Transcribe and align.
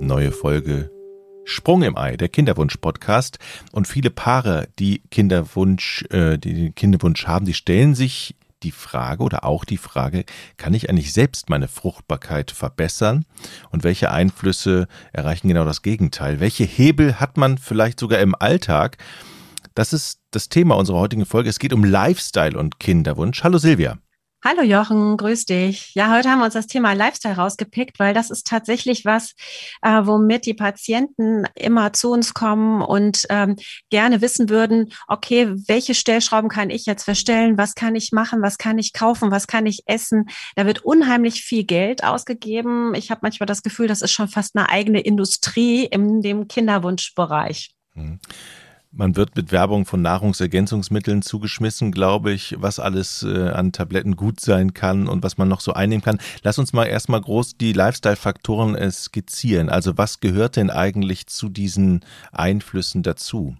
Neue 0.00 0.32
Folge 0.32 0.90
Sprung 1.44 1.82
im 1.82 1.96
Ei, 1.96 2.16
der 2.16 2.28
Kinderwunsch-Podcast. 2.28 3.38
Und 3.72 3.88
viele 3.88 4.10
Paare, 4.10 4.68
die 4.78 5.02
Kinderwunsch, 5.10 6.04
äh, 6.10 6.38
die 6.38 6.54
den 6.54 6.74
Kinderwunsch 6.74 7.26
haben, 7.26 7.46
die 7.46 7.54
stellen 7.54 7.94
sich 7.94 8.36
die 8.62 8.70
Frage 8.70 9.22
oder 9.22 9.44
auch 9.44 9.64
die 9.64 9.76
Frage, 9.76 10.24
kann 10.56 10.74
ich 10.74 10.88
eigentlich 10.88 11.12
selbst 11.12 11.50
meine 11.50 11.68
Fruchtbarkeit 11.68 12.50
verbessern? 12.50 13.24
Und 13.70 13.84
welche 13.84 14.10
Einflüsse 14.10 14.86
erreichen 15.12 15.48
genau 15.48 15.64
das 15.64 15.82
Gegenteil? 15.82 16.40
Welche 16.40 16.64
Hebel 16.64 17.20
hat 17.20 17.36
man 17.36 17.58
vielleicht 17.58 17.98
sogar 18.00 18.20
im 18.20 18.34
Alltag? 18.34 18.98
Das 19.74 19.92
ist 19.92 20.21
das 20.34 20.48
Thema 20.48 20.76
unserer 20.76 20.98
heutigen 20.98 21.26
Folge. 21.26 21.48
Es 21.48 21.58
geht 21.58 21.72
um 21.72 21.84
Lifestyle 21.84 22.58
und 22.58 22.80
Kinderwunsch. 22.80 23.44
Hallo 23.44 23.58
Silvia. 23.58 23.98
Hallo 24.44 24.62
Jochen, 24.62 25.16
grüß 25.18 25.44
dich. 25.44 25.94
Ja, 25.94 26.12
heute 26.12 26.28
haben 26.28 26.40
wir 26.40 26.46
uns 26.46 26.54
das 26.54 26.66
Thema 26.66 26.94
Lifestyle 26.94 27.36
rausgepickt, 27.36 28.00
weil 28.00 28.12
das 28.12 28.28
ist 28.28 28.44
tatsächlich 28.44 29.04
was, 29.04 29.34
äh, 29.82 30.00
womit 30.02 30.46
die 30.46 30.54
Patienten 30.54 31.44
immer 31.54 31.92
zu 31.92 32.10
uns 32.10 32.34
kommen 32.34 32.82
und 32.82 33.24
ähm, 33.28 33.54
gerne 33.88 34.20
wissen 34.20 34.48
würden, 34.48 34.92
okay, 35.06 35.54
welche 35.68 35.94
Stellschrauben 35.94 36.50
kann 36.50 36.70
ich 36.70 36.86
jetzt 36.86 37.04
verstellen? 37.04 37.56
Was 37.56 37.76
kann 37.76 37.94
ich 37.94 38.10
machen? 38.10 38.42
Was 38.42 38.58
kann 38.58 38.78
ich 38.78 38.92
kaufen? 38.92 39.30
Was 39.30 39.46
kann 39.46 39.64
ich 39.64 39.84
essen? 39.86 40.28
Da 40.56 40.66
wird 40.66 40.84
unheimlich 40.84 41.44
viel 41.44 41.62
Geld 41.62 42.02
ausgegeben. 42.02 42.96
Ich 42.96 43.12
habe 43.12 43.20
manchmal 43.22 43.46
das 43.46 43.62
Gefühl, 43.62 43.86
das 43.86 44.02
ist 44.02 44.10
schon 44.10 44.26
fast 44.26 44.56
eine 44.56 44.68
eigene 44.68 45.02
Industrie 45.02 45.84
in 45.84 46.20
dem 46.20 46.48
Kinderwunschbereich. 46.48 47.70
Hm. 47.94 48.18
Man 48.94 49.16
wird 49.16 49.34
mit 49.36 49.52
Werbung 49.52 49.86
von 49.86 50.02
Nahrungsergänzungsmitteln 50.02 51.22
zugeschmissen, 51.22 51.92
glaube 51.92 52.30
ich, 52.30 52.56
was 52.58 52.78
alles 52.78 53.22
äh, 53.22 53.48
an 53.48 53.72
Tabletten 53.72 54.16
gut 54.16 54.38
sein 54.38 54.74
kann 54.74 55.08
und 55.08 55.22
was 55.22 55.38
man 55.38 55.48
noch 55.48 55.60
so 55.60 55.72
einnehmen 55.72 56.02
kann. 56.04 56.18
Lass 56.42 56.58
uns 56.58 56.74
mal 56.74 56.84
erstmal 56.84 57.22
groß 57.22 57.56
die 57.56 57.72
Lifestyle-Faktoren 57.72 58.74
äh, 58.74 58.90
skizzieren. 58.90 59.70
Also 59.70 59.96
was 59.96 60.20
gehört 60.20 60.56
denn 60.56 60.68
eigentlich 60.68 61.26
zu 61.26 61.48
diesen 61.48 62.04
Einflüssen 62.32 63.02
dazu? 63.02 63.56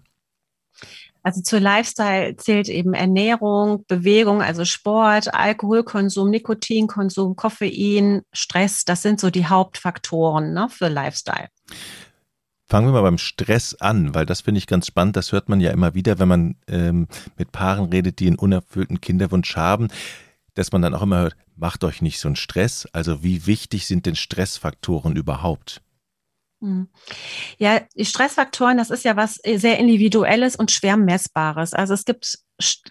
Also 1.23 1.41
zur 1.41 1.61
Lifestyle 1.61 2.35
zählt 2.35 2.69
eben 2.69 2.93
Ernährung, 2.93 3.85
Bewegung, 3.87 4.43
also 4.43 4.65
Sport, 4.65 5.33
Alkoholkonsum, 5.33 6.29
Nikotinkonsum, 6.29 7.35
Koffein, 7.35 8.21
Stress. 8.33 8.85
Das 8.85 9.01
sind 9.01 9.19
so 9.19 9.31
die 9.31 9.47
Hauptfaktoren 9.47 10.53
ne, 10.53 10.67
für 10.69 10.89
Lifestyle. 10.89 11.47
Fangen 12.73 12.87
wir 12.87 12.93
mal 12.93 13.03
beim 13.03 13.19
Stress 13.19 13.75
an, 13.75 14.15
weil 14.15 14.25
das 14.25 14.41
finde 14.41 14.57
ich 14.57 14.65
ganz 14.65 14.87
spannend. 14.87 15.15
Das 15.15 15.31
hört 15.31 15.47
man 15.47 15.61
ja 15.61 15.69
immer 15.69 15.93
wieder, 15.93 16.17
wenn 16.17 16.27
man 16.27 16.55
ähm, 16.67 17.07
mit 17.37 17.51
Paaren 17.51 17.85
redet, 17.91 18.17
die 18.17 18.25
einen 18.25 18.39
unerfüllten 18.39 18.99
Kinderwunsch 18.99 19.55
haben, 19.55 19.89
dass 20.55 20.71
man 20.71 20.81
dann 20.81 20.95
auch 20.95 21.03
immer 21.03 21.19
hört, 21.19 21.35
macht 21.55 21.83
euch 21.83 22.01
nicht 22.01 22.19
so 22.19 22.27
einen 22.27 22.35
Stress. 22.35 22.87
Also 22.91 23.21
wie 23.21 23.45
wichtig 23.45 23.85
sind 23.85 24.07
denn 24.07 24.15
Stressfaktoren 24.15 25.15
überhaupt? 25.15 25.83
Hm. 26.61 26.87
Ja, 27.59 27.79
die 27.95 28.05
Stressfaktoren, 28.05 28.77
das 28.77 28.89
ist 28.89 29.05
ja 29.05 29.15
was 29.15 29.35
sehr 29.35 29.77
Individuelles 29.77 30.55
und 30.55 30.71
schwer 30.71 30.97
messbares. 30.97 31.75
Also 31.75 31.93
es 31.93 32.05
gibt 32.05 32.39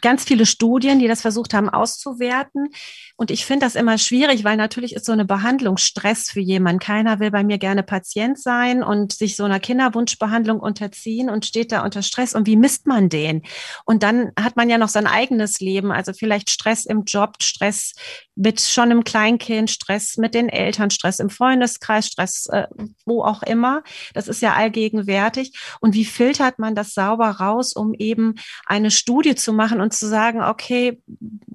ganz 0.01 0.25
viele 0.25 0.45
Studien, 0.45 0.99
die 0.99 1.07
das 1.07 1.23
versucht 1.23 1.55
haben 1.55 1.69
auszuwerten. 1.69 2.69
Und 3.17 3.31
ich 3.31 3.47
finde 3.47 3.65
das 3.67 3.77
immer 3.77 3.97
schwierig, 3.97 4.43
weil 4.45 4.57
natürlich 4.57 4.95
ist 4.95 5.07
so 5.07 5.13
eine 5.13 5.25
Behandlung 5.25 5.77
Stress 5.77 6.31
für 6.31 6.41
jemanden. 6.41 6.81
Keiner 6.81 7.21
will 7.21 7.31
bei 7.31 7.45
mir 7.45 7.59
gerne 7.59 7.83
Patient 7.83 8.39
sein 8.39 8.83
und 8.83 9.13
sich 9.13 9.37
so 9.37 9.45
einer 9.45 9.61
Kinderwunschbehandlung 9.61 10.59
unterziehen 10.59 11.31
und 11.31 11.47
steht 11.47 11.71
da 11.71 11.85
unter 11.85 12.03
Stress. 12.03 12.35
Und 12.35 12.47
wie 12.47 12.57
misst 12.57 12.87
man 12.87 13.09
den? 13.09 13.43
Und 13.85 14.03
dann 14.03 14.33
hat 14.39 14.57
man 14.57 14.69
ja 14.69 14.79
noch 14.79 14.89
sein 14.89 15.07
eigenes 15.07 15.61
Leben, 15.61 15.93
also 15.93 16.13
vielleicht 16.13 16.51
Stress 16.51 16.85
im 16.85 17.05
Job, 17.05 17.37
Stress 17.43 17.93
mit 18.35 18.61
schon 18.61 18.91
einem 18.91 19.05
Kleinkind, 19.05 19.71
Stress 19.71 20.17
mit 20.17 20.35
den 20.35 20.49
Eltern, 20.49 20.91
Stress 20.91 21.21
im 21.21 21.31
Freundeskreis, 21.31 22.07
Stress 22.07 22.47
äh, 22.47 22.67
wo 23.07 23.23
auch 23.23 23.43
immer. 23.43 23.83
Das 24.15 24.27
ist 24.27 24.43
ja 24.43 24.55
allgegenwärtig. 24.55 25.53
Und 25.81 25.95
wie 25.95 26.05
filtert 26.05 26.59
man 26.59 26.75
das 26.75 26.95
sauber 26.95 27.29
raus, 27.29 27.75
um 27.75 27.95
eben 27.95 28.35
eine 28.67 28.91
Studie 28.91 29.35
zu 29.35 29.52
machen 29.53 29.81
und 29.81 29.93
zu 29.93 30.09
sagen, 30.09 30.43
okay, 30.43 31.03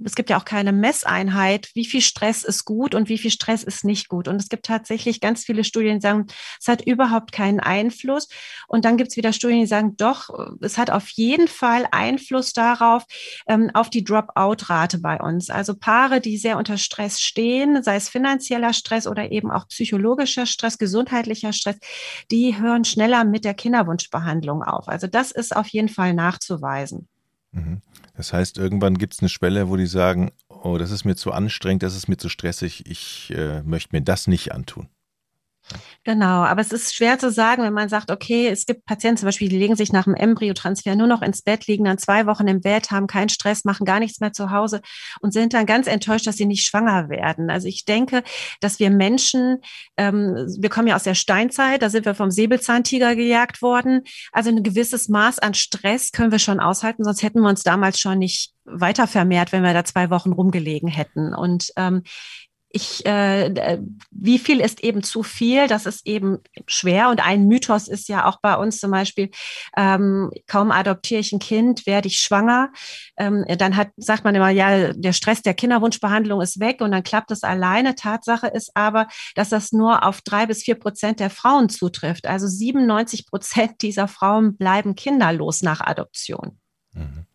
es 0.04 0.16
gibt 0.16 0.30
ja 0.30 0.40
auch 0.40 0.46
keine 0.46 0.72
Messeinheit, 0.72 1.70
wie 1.74 1.86
viel 1.86 2.02
Stress 2.02 2.44
ist 2.44 2.66
gut 2.66 2.96
und 2.96 3.10
wie 3.10 3.18
viel 3.18 3.32
Stress 3.32 3.64
ist 3.64 3.84
nicht 3.84 4.08
gut. 4.08 4.28
Und 4.28 4.38
es 4.38 4.50
gibt 4.50 4.66
tatsächlich 4.66 5.20
ganz 5.22 5.44
viele 5.44 5.64
Studien, 5.64 5.96
die 5.96 6.02
sagen, 6.02 6.28
es 6.60 6.68
hat 6.68 6.82
überhaupt 6.86 7.32
keinen 7.32 7.60
Einfluss. 7.60 8.30
Und 8.68 8.86
dann 8.86 8.98
gibt 8.98 9.12
es 9.12 9.18
wieder 9.18 9.34
Studien, 9.34 9.60
die 9.60 9.68
sagen, 9.68 9.96
doch, 9.98 10.30
es 10.62 10.78
hat 10.78 10.92
auf 10.92 11.10
jeden 11.10 11.48
Fall 11.48 11.88
Einfluss 11.92 12.54
darauf, 12.54 13.04
ähm, 13.48 13.70
auf 13.74 13.90
die 13.90 14.04
Dropout-Rate 14.04 15.00
bei 15.00 15.20
uns. 15.20 15.50
Also 15.50 15.76
Paare, 15.76 16.22
die 16.22 16.38
sehr 16.38 16.58
unter 16.58 16.78
Stress 16.78 17.20
stehen, 17.20 17.84
sei 17.84 17.96
es 17.96 18.10
finanzieller 18.10 18.74
Stress 18.74 19.08
oder 19.08 19.32
eben 19.32 19.52
auch 19.52 19.68
psychologischer 19.68 20.46
Stress, 20.46 20.78
gesundheitlicher 20.78 21.54
Stress, 21.54 21.78
die 22.32 22.58
hören 22.58 22.86
schneller 22.86 23.24
mit 23.26 23.46
der 23.46 23.54
Kinderwunschbehandlung 23.54 24.64
auf. 24.64 24.88
Also 24.88 25.08
das 25.08 25.32
ist 25.32 25.56
auf 25.56 25.68
jeden 25.68 25.90
Fall 25.90 26.14
nachzuweisen. 26.14 27.08
Mhm. 27.52 27.82
Das 28.16 28.34
heißt, 28.34 28.58
irgendwann 28.58 28.98
gibt 28.98 29.14
es 29.14 29.20
eine 29.20 29.30
Schwelle, 29.30 29.70
wo 29.70 29.76
die 29.76 29.88
sagen, 29.88 30.32
oh, 30.50 30.78
das 30.78 30.92
ist 30.92 31.06
mir 31.06 31.16
zu 31.16 31.32
anstrengend, 31.32 31.84
das 31.84 31.96
ist 31.96 32.08
mir 32.08 32.18
zu 32.18 32.30
stressig, 32.30 32.86
ich 32.88 33.32
äh, 33.36 33.62
möchte 33.64 33.96
mir 33.96 34.02
das 34.02 34.28
nicht 34.28 34.52
antun. 34.54 34.90
Genau, 36.04 36.44
aber 36.44 36.62
es 36.62 36.72
ist 36.72 36.96
schwer 36.96 37.20
zu 37.20 37.30
sagen, 37.30 37.64
wenn 37.64 37.74
man 37.74 37.90
sagt, 37.90 38.12
okay, 38.12 38.48
es 38.48 38.66
gibt 38.66 38.86
Patienten 38.86 39.18
zum 39.18 39.26
Beispiel, 39.26 39.50
die 39.50 39.58
legen 39.58 39.76
sich 39.76 39.92
nach 39.92 40.06
dem 40.06 40.16
Embryotransfer 40.16 40.96
nur 40.96 41.08
noch 41.08 41.22
ins 41.22 41.42
Bett, 41.42 41.68
liegen 41.68 41.84
dann 41.84 41.98
zwei 41.98 42.26
Wochen 42.26 42.48
im 42.48 42.62
Bett, 42.62 42.92
haben 42.92 43.08
keinen 43.08 43.28
Stress, 43.28 43.66
machen 43.66 43.86
gar 43.86 44.00
nichts 44.00 44.22
mehr 44.22 44.32
zu 44.32 44.52
Hause 44.52 44.82
und 45.20 45.34
sind 45.34 45.54
dann 45.54 45.66
ganz 45.66 45.88
enttäuscht, 45.88 46.26
dass 46.26 46.38
sie 46.38 46.46
nicht 46.46 46.66
schwanger 46.66 47.10
werden. 47.10 47.50
Also 47.50 47.68
ich 47.68 47.84
denke, 47.84 48.24
dass 48.62 48.80
wir 48.80 48.90
Menschen, 48.90 49.58
ähm, 49.98 50.36
wir 50.60 50.70
kommen 50.70 50.88
ja 50.88 50.96
aus 50.96 51.04
der 51.04 51.16
Steinzeit, 51.16 51.82
da 51.82 51.90
sind 51.90 52.06
wir 52.06 52.16
vom 52.16 52.32
Säbelzahntiger 52.32 53.16
gejagt 53.16 53.62
worden. 53.62 54.04
Also 54.32 54.50
ein 54.50 54.64
gewisses 54.64 55.10
Maß 55.10 55.40
an 55.40 55.56
Stress 55.56 56.14
können 56.14 56.32
wir 56.32 56.40
schon 56.40 56.62
aushalten, 56.62 57.04
sonst 57.04 57.22
hätten 57.22 57.42
wir 57.42 57.50
uns 57.50 57.64
damals 57.64 58.00
schon 58.00 58.20
nicht 58.20 58.54
weiter 58.64 59.08
vermehrt, 59.08 59.52
wenn 59.52 59.64
wir 59.64 59.74
da 59.74 59.84
zwei 59.84 60.10
Wochen 60.10 60.32
rumgelegen 60.32 60.90
hätten. 60.90 61.34
Und 61.34 61.72
ähm, 61.78 62.04
ich, 62.70 63.06
äh, 63.06 63.80
wie 64.12 64.40
viel 64.40 64.60
ist 64.60 64.84
eben 64.84 65.02
zu 65.02 65.24
viel? 65.24 65.68
Das 65.68 65.86
ist 65.86 66.06
eben 66.06 66.40
schwer. 66.68 67.10
Und 67.10 67.26
ein 67.26 67.48
Mythos 67.48 67.88
ist 67.88 68.10
ja 68.10 68.26
auch 68.26 68.40
bei 68.42 68.56
uns 68.56 68.80
zum 68.80 68.92
Beispiel, 68.92 69.32
ähm, 69.78 70.32
kaum 70.48 70.72
adoptiere 70.72 71.22
ich 71.22 71.32
ein 71.32 71.40
Kind, 71.40 71.86
werde 71.86 72.08
ich 72.08 72.20
schwanger. 72.20 72.72
Ähm, 73.18 73.46
dann 73.58 73.78
hat, 73.78 73.90
sagt 73.96 74.26
man 74.26 74.36
immer, 74.36 74.50
ja, 74.50 74.94
der 74.94 75.14
Stress 75.14 75.42
der 75.42 75.54
Kinderwunschbehandlung 75.54 76.42
ist 76.42 76.60
weg 76.60 76.82
und 76.82 76.92
dann 76.92 77.04
klappt 77.04 77.32
es 77.32 77.44
alleine. 77.44 77.96
Tatsache 77.96 78.48
ist 78.48 78.72
aber, 78.76 79.08
dass 79.36 79.50
das 79.50 79.72
nur 79.72 80.06
auf 80.06 80.22
drei 80.22 80.46
bis 80.46 80.64
vier 80.64 80.76
Prozent 80.76 81.20
der 81.20 81.30
Frauen 81.30 81.70
zutrifft. 81.70 82.28
Also 82.28 82.48
97 82.48 83.28
Prozent 83.28 83.74
dieser 83.82 84.08
Frauen 84.08 84.58
bleiben 84.58 84.96
kinderlos 84.96 85.62
nach 85.62 85.80
Adoption. 85.80 86.60
Mhm. 86.94 87.26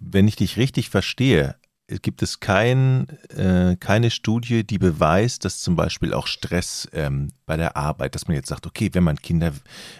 Wenn 0.00 0.26
ich 0.26 0.36
dich 0.36 0.56
richtig 0.56 0.90
verstehe, 0.90 1.56
gibt 1.88 2.22
es 2.22 2.40
kein, 2.40 3.08
äh, 3.30 3.76
keine 3.76 4.10
Studie, 4.10 4.64
die 4.64 4.78
beweist, 4.78 5.44
dass 5.44 5.60
zum 5.60 5.76
Beispiel 5.76 6.12
auch 6.12 6.26
Stress 6.26 6.88
ähm, 6.92 7.30
bei 7.46 7.56
der 7.56 7.76
Arbeit, 7.76 8.14
dass 8.14 8.26
man 8.26 8.36
jetzt 8.36 8.48
sagt, 8.48 8.66
okay, 8.66 8.90
wenn 8.92 9.04
man 9.04 9.16
Kinder, 9.16 9.52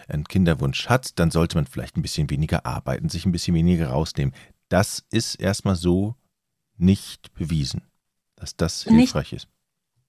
einen 0.07 0.25
Kinderwunsch 0.25 0.87
hat, 0.89 1.17
dann 1.19 1.31
sollte 1.31 1.57
man 1.57 1.65
vielleicht 1.65 1.95
ein 1.95 2.01
bisschen 2.01 2.29
weniger 2.29 2.65
arbeiten, 2.65 3.09
sich 3.09 3.25
ein 3.25 3.31
bisschen 3.31 3.55
weniger 3.55 3.89
rausnehmen. 3.89 4.33
Das 4.69 5.05
ist 5.11 5.35
erstmal 5.35 5.75
so 5.75 6.15
nicht 6.75 7.33
bewiesen, 7.33 7.83
dass 8.35 8.55
das 8.55 8.83
hilfreich 8.83 9.31
nicht, 9.31 9.43
ist. 9.43 9.49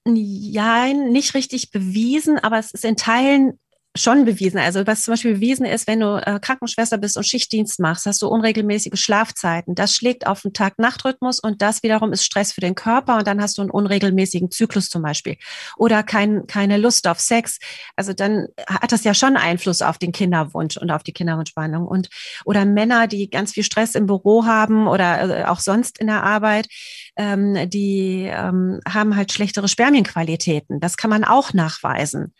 Ja, 0.06 0.92
nicht 0.92 1.34
richtig 1.34 1.70
bewiesen, 1.70 2.38
aber 2.38 2.58
es 2.58 2.72
ist 2.72 2.84
in 2.84 2.96
Teilen 2.96 3.58
schon 3.98 4.24
bewiesen. 4.24 4.58
Also 4.58 4.86
was 4.86 5.02
zum 5.02 5.12
Beispiel 5.12 5.34
bewiesen 5.34 5.66
ist, 5.66 5.86
wenn 5.86 6.00
du 6.00 6.16
äh, 6.24 6.38
Krankenschwester 6.40 6.98
bist 6.98 7.16
und 7.16 7.24
Schichtdienst 7.24 7.80
machst, 7.80 8.06
hast 8.06 8.22
du 8.22 8.28
unregelmäßige 8.28 8.98
Schlafzeiten. 8.98 9.74
Das 9.74 9.94
schlägt 9.94 10.26
auf 10.26 10.42
den 10.42 10.52
Tag-Nacht-Rhythmus 10.52 11.40
und 11.40 11.62
das 11.62 11.82
wiederum 11.82 12.12
ist 12.12 12.24
Stress 12.24 12.52
für 12.52 12.60
den 12.60 12.74
Körper 12.74 13.18
und 13.18 13.26
dann 13.26 13.40
hast 13.40 13.58
du 13.58 13.62
einen 13.62 13.70
unregelmäßigen 13.70 14.50
Zyklus 14.50 14.88
zum 14.88 15.02
Beispiel. 15.02 15.36
Oder 15.76 16.02
kein, 16.02 16.46
keine 16.46 16.76
Lust 16.76 17.06
auf 17.06 17.20
Sex. 17.20 17.58
Also 17.96 18.12
dann 18.12 18.48
hat 18.66 18.92
das 18.92 19.04
ja 19.04 19.14
schon 19.14 19.36
Einfluss 19.36 19.82
auf 19.82 19.98
den 19.98 20.12
Kinderwunsch 20.12 20.76
und 20.76 20.90
auf 20.90 21.02
die 21.02 21.12
Kinderwunschbehandlung. 21.12 21.86
Und 21.86 22.08
oder 22.44 22.64
Männer, 22.64 23.06
die 23.06 23.30
ganz 23.30 23.52
viel 23.52 23.64
Stress 23.64 23.94
im 23.94 24.06
Büro 24.06 24.44
haben 24.44 24.86
oder 24.88 25.40
äh, 25.40 25.44
auch 25.44 25.60
sonst 25.60 25.98
in 25.98 26.06
der 26.06 26.22
Arbeit, 26.22 26.68
ähm, 27.16 27.68
die 27.68 28.28
ähm, 28.30 28.80
haben 28.88 29.16
halt 29.16 29.32
schlechtere 29.32 29.68
Spermienqualitäten. 29.68 30.80
Das 30.80 30.96
kann 30.96 31.10
man 31.10 31.24
auch 31.24 31.52
nachweisen. 31.52 32.32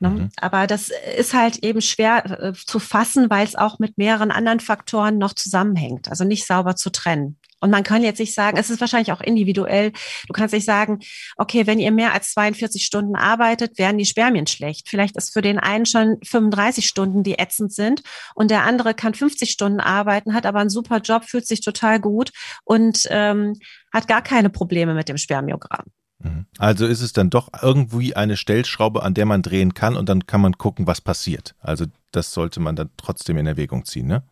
Ne? 0.00 0.10
Mhm. 0.10 0.28
Aber 0.36 0.66
das 0.66 0.90
ist 1.16 1.34
halt 1.34 1.64
eben 1.64 1.80
schwer 1.80 2.24
äh, 2.40 2.52
zu 2.52 2.78
fassen, 2.78 3.30
weil 3.30 3.46
es 3.46 3.56
auch 3.56 3.78
mit 3.78 3.98
mehreren 3.98 4.30
anderen 4.30 4.60
Faktoren 4.60 5.18
noch 5.18 5.32
zusammenhängt, 5.32 6.08
also 6.08 6.24
nicht 6.24 6.46
sauber 6.46 6.76
zu 6.76 6.90
trennen. 6.90 7.38
Und 7.60 7.70
man 7.70 7.82
kann 7.82 8.04
jetzt 8.04 8.20
nicht 8.20 8.34
sagen, 8.34 8.56
es 8.56 8.70
ist 8.70 8.80
wahrscheinlich 8.80 9.10
auch 9.10 9.20
individuell. 9.20 9.92
Du 10.26 10.32
kannst 10.32 10.54
nicht 10.54 10.64
sagen, 10.64 11.00
okay, 11.36 11.66
wenn 11.66 11.80
ihr 11.80 11.90
mehr 11.90 12.12
als 12.12 12.32
42 12.32 12.84
Stunden 12.84 13.16
arbeitet, 13.16 13.78
werden 13.78 13.98
die 13.98 14.06
Spermien 14.06 14.46
schlecht. 14.46 14.88
Vielleicht 14.88 15.16
ist 15.16 15.32
für 15.32 15.42
den 15.42 15.58
einen 15.58 15.84
schon 15.84 16.18
35 16.24 16.86
Stunden, 16.86 17.24
die 17.24 17.38
ätzend 17.38 17.72
sind. 17.72 18.02
Und 18.36 18.52
der 18.52 18.62
andere 18.62 18.94
kann 18.94 19.14
50 19.14 19.50
Stunden 19.50 19.80
arbeiten, 19.80 20.34
hat 20.34 20.46
aber 20.46 20.60
einen 20.60 20.70
super 20.70 20.98
Job, 20.98 21.24
fühlt 21.24 21.48
sich 21.48 21.60
total 21.60 21.98
gut 21.98 22.30
und 22.64 23.08
ähm, 23.10 23.54
hat 23.92 24.06
gar 24.06 24.22
keine 24.22 24.50
Probleme 24.50 24.94
mit 24.94 25.08
dem 25.08 25.16
Spermiogramm. 25.16 25.86
Mhm. 26.20 26.46
Also 26.58 26.86
ist 26.86 27.00
es 27.00 27.12
dann 27.12 27.30
doch 27.30 27.48
irgendwie 27.62 28.16
eine 28.16 28.36
Stellschraube, 28.36 29.02
an 29.02 29.14
der 29.14 29.26
man 29.26 29.42
drehen 29.42 29.74
kann 29.74 29.96
und 29.96 30.08
dann 30.08 30.26
kann 30.26 30.40
man 30.40 30.58
gucken, 30.58 30.86
was 30.86 31.00
passiert. 31.00 31.54
Also 31.60 31.86
das 32.12 32.32
sollte 32.32 32.60
man 32.60 32.76
dann 32.76 32.90
trotzdem 32.96 33.38
in 33.38 33.46
Erwägung 33.46 33.84
ziehen, 33.84 34.06
ne? 34.06 34.22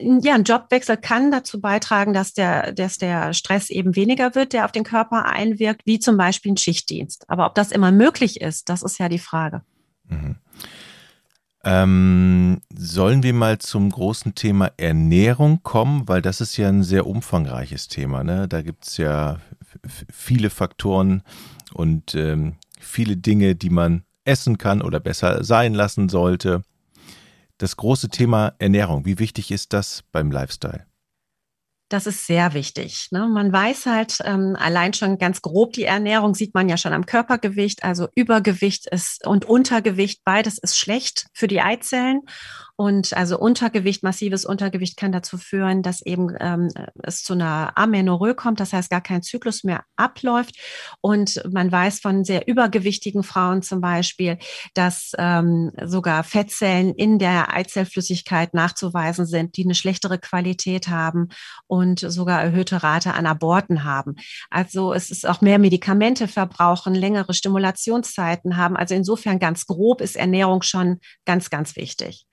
ja, 0.00 0.34
ein 0.34 0.44
Jobwechsel 0.44 0.96
kann 0.96 1.30
dazu 1.30 1.60
beitragen, 1.60 2.12
dass 2.12 2.32
der, 2.32 2.72
dass 2.72 2.98
der 2.98 3.34
Stress 3.34 3.70
eben 3.70 3.96
weniger 3.96 4.34
wird, 4.34 4.52
der 4.52 4.64
auf 4.64 4.72
den 4.72 4.84
Körper 4.84 5.26
einwirkt, 5.26 5.82
wie 5.84 5.98
zum 5.98 6.16
Beispiel 6.16 6.52
ein 6.52 6.56
Schichtdienst. 6.56 7.28
Aber 7.28 7.46
ob 7.46 7.54
das 7.54 7.70
immer 7.70 7.92
möglich 7.92 8.40
ist, 8.40 8.68
das 8.68 8.82
ist 8.82 8.98
ja 8.98 9.08
die 9.08 9.18
Frage. 9.18 9.62
Mhm. 10.08 10.36
Ähm, 11.62 12.62
sollen 12.74 13.22
wir 13.22 13.34
mal 13.34 13.58
zum 13.58 13.90
großen 13.90 14.34
Thema 14.34 14.72
Ernährung 14.78 15.62
kommen, 15.62 16.08
weil 16.08 16.22
das 16.22 16.40
ist 16.40 16.56
ja 16.56 16.68
ein 16.68 16.82
sehr 16.82 17.06
umfangreiches 17.06 17.88
Thema. 17.88 18.24
Ne? 18.24 18.48
Da 18.48 18.62
gibt 18.62 18.86
es 18.86 18.96
ja 18.96 19.38
viele 19.86 20.50
Faktoren 20.50 21.22
und 21.72 22.14
ähm, 22.14 22.56
viele 22.78 23.16
Dinge, 23.16 23.54
die 23.54 23.70
man 23.70 24.04
essen 24.24 24.58
kann 24.58 24.82
oder 24.82 25.00
besser 25.00 25.44
sein 25.44 25.74
lassen 25.74 26.08
sollte 26.08 26.62
das 27.60 27.76
große 27.76 28.08
Thema 28.08 28.54
Ernährung. 28.58 29.04
Wie 29.04 29.18
wichtig 29.18 29.50
ist 29.50 29.72
das 29.72 30.02
beim 30.12 30.30
Lifestyle? 30.30 30.86
Das 31.90 32.06
ist 32.06 32.26
sehr 32.26 32.54
wichtig. 32.54 33.08
Ne? 33.10 33.26
Man 33.26 33.52
weiß 33.52 33.86
halt 33.86 34.18
ähm, 34.24 34.56
allein 34.56 34.94
schon 34.94 35.18
ganz 35.18 35.42
grob 35.42 35.72
die 35.72 35.82
Ernährung 35.82 36.36
sieht 36.36 36.54
man 36.54 36.68
ja 36.68 36.76
schon 36.76 36.92
am 36.92 37.04
Körpergewicht. 37.04 37.82
Also 37.82 38.08
Übergewicht 38.14 38.86
ist 38.86 39.26
und 39.26 39.44
Untergewicht 39.44 40.22
beides 40.24 40.56
ist 40.58 40.78
schlecht 40.78 41.26
für 41.32 41.48
die 41.48 41.60
Eizellen 41.60 42.20
und 42.80 43.12
also 43.12 43.38
Untergewicht, 43.38 44.02
massives 44.02 44.46
Untergewicht 44.46 44.96
kann 44.96 45.12
dazu 45.12 45.36
führen, 45.36 45.82
dass 45.82 46.00
eben 46.00 46.34
ähm, 46.40 46.70
es 47.02 47.22
zu 47.22 47.34
einer 47.34 47.76
Amenorrhoe 47.76 48.34
kommt, 48.34 48.58
das 48.58 48.72
heißt 48.72 48.88
gar 48.88 49.02
kein 49.02 49.22
Zyklus 49.22 49.64
mehr 49.64 49.84
abläuft. 49.96 50.56
Und 51.02 51.42
man 51.52 51.70
weiß 51.70 52.00
von 52.00 52.24
sehr 52.24 52.48
übergewichtigen 52.48 53.22
Frauen 53.22 53.60
zum 53.60 53.82
Beispiel, 53.82 54.38
dass 54.72 55.12
ähm, 55.18 55.72
sogar 55.84 56.24
Fettzellen 56.24 56.94
in 56.94 57.18
der 57.18 57.52
Eizellflüssigkeit 57.54 58.54
nachzuweisen 58.54 59.26
sind, 59.26 59.58
die 59.58 59.64
eine 59.64 59.74
schlechtere 59.74 60.18
Qualität 60.18 60.88
haben 60.88 61.28
und 61.66 62.00
sogar 62.00 62.40
erhöhte 62.40 62.82
Rate 62.82 63.12
an 63.12 63.26
Aborten 63.26 63.84
haben. 63.84 64.14
Also 64.48 64.94
es 64.94 65.10
ist 65.10 65.28
auch 65.28 65.42
mehr 65.42 65.58
Medikamente 65.58 66.28
verbrauchen, 66.28 66.94
längere 66.94 67.34
Stimulationszeiten 67.34 68.56
haben. 68.56 68.74
Also 68.74 68.94
insofern 68.94 69.38
ganz 69.38 69.66
grob 69.66 70.00
ist 70.00 70.16
Ernährung 70.16 70.62
schon 70.62 70.98
ganz, 71.26 71.50
ganz 71.50 71.76
wichtig. 71.76 72.24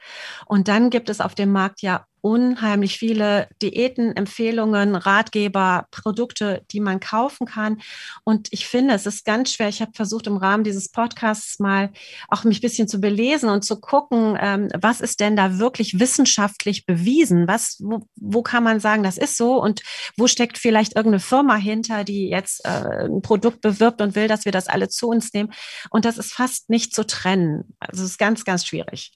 Und 0.45 0.67
dann 0.67 0.89
gibt 0.89 1.09
es 1.09 1.21
auf 1.21 1.35
dem 1.35 1.51
Markt 1.51 1.81
ja 1.81 2.05
unheimlich 2.21 2.97
viele 2.97 3.47
Diäten, 3.61 4.15
Empfehlungen, 4.15 4.95
Ratgeber, 4.95 5.87
Produkte, 5.91 6.63
die 6.71 6.81
man 6.81 6.99
kaufen 6.99 7.47
kann. 7.47 7.79
Und 8.25 8.49
ich 8.51 8.67
finde, 8.67 8.95
es 8.95 9.05
ist 9.05 9.23
ganz 9.23 9.53
schwer. 9.53 9.69
Ich 9.69 9.81
habe 9.81 9.91
versucht, 9.95 10.27
im 10.27 10.35
Rahmen 10.35 10.65
dieses 10.65 10.89
Podcasts 10.91 11.59
mal 11.59 11.91
auch 12.27 12.43
mich 12.43 12.57
ein 12.57 12.61
bisschen 12.61 12.87
zu 12.87 12.99
belesen 12.99 13.49
und 13.49 13.63
zu 13.63 13.79
gucken, 13.79 14.37
ähm, 14.41 14.67
was 14.77 14.99
ist 14.99 15.19
denn 15.21 15.37
da 15.37 15.57
wirklich 15.57 15.99
wissenschaftlich 15.99 16.85
bewiesen? 16.85 17.47
Was, 17.47 17.77
wo, 17.81 18.05
wo 18.15 18.41
kann 18.41 18.63
man 18.63 18.79
sagen, 18.79 19.03
das 19.03 19.17
ist 19.17 19.37
so? 19.37 19.61
Und 19.61 19.81
wo 20.17 20.27
steckt 20.27 20.57
vielleicht 20.57 20.95
irgendeine 20.95 21.21
Firma 21.21 21.55
hinter, 21.55 22.03
die 22.03 22.29
jetzt 22.29 22.65
äh, 22.65 23.05
ein 23.05 23.21
Produkt 23.21 23.61
bewirbt 23.61 24.01
und 24.01 24.15
will, 24.15 24.27
dass 24.27 24.43
wir 24.43 24.51
das 24.51 24.67
alle 24.67 24.89
zu 24.89 25.07
uns 25.07 25.31
nehmen? 25.33 25.53
Und 25.91 26.03
das 26.03 26.17
ist 26.17 26.33
fast 26.33 26.69
nicht 26.69 26.93
zu 26.93 27.05
trennen. 27.05 27.73
Also 27.79 28.03
es 28.03 28.11
ist 28.11 28.17
ganz, 28.17 28.43
ganz 28.43 28.65
schwierig. 28.65 29.13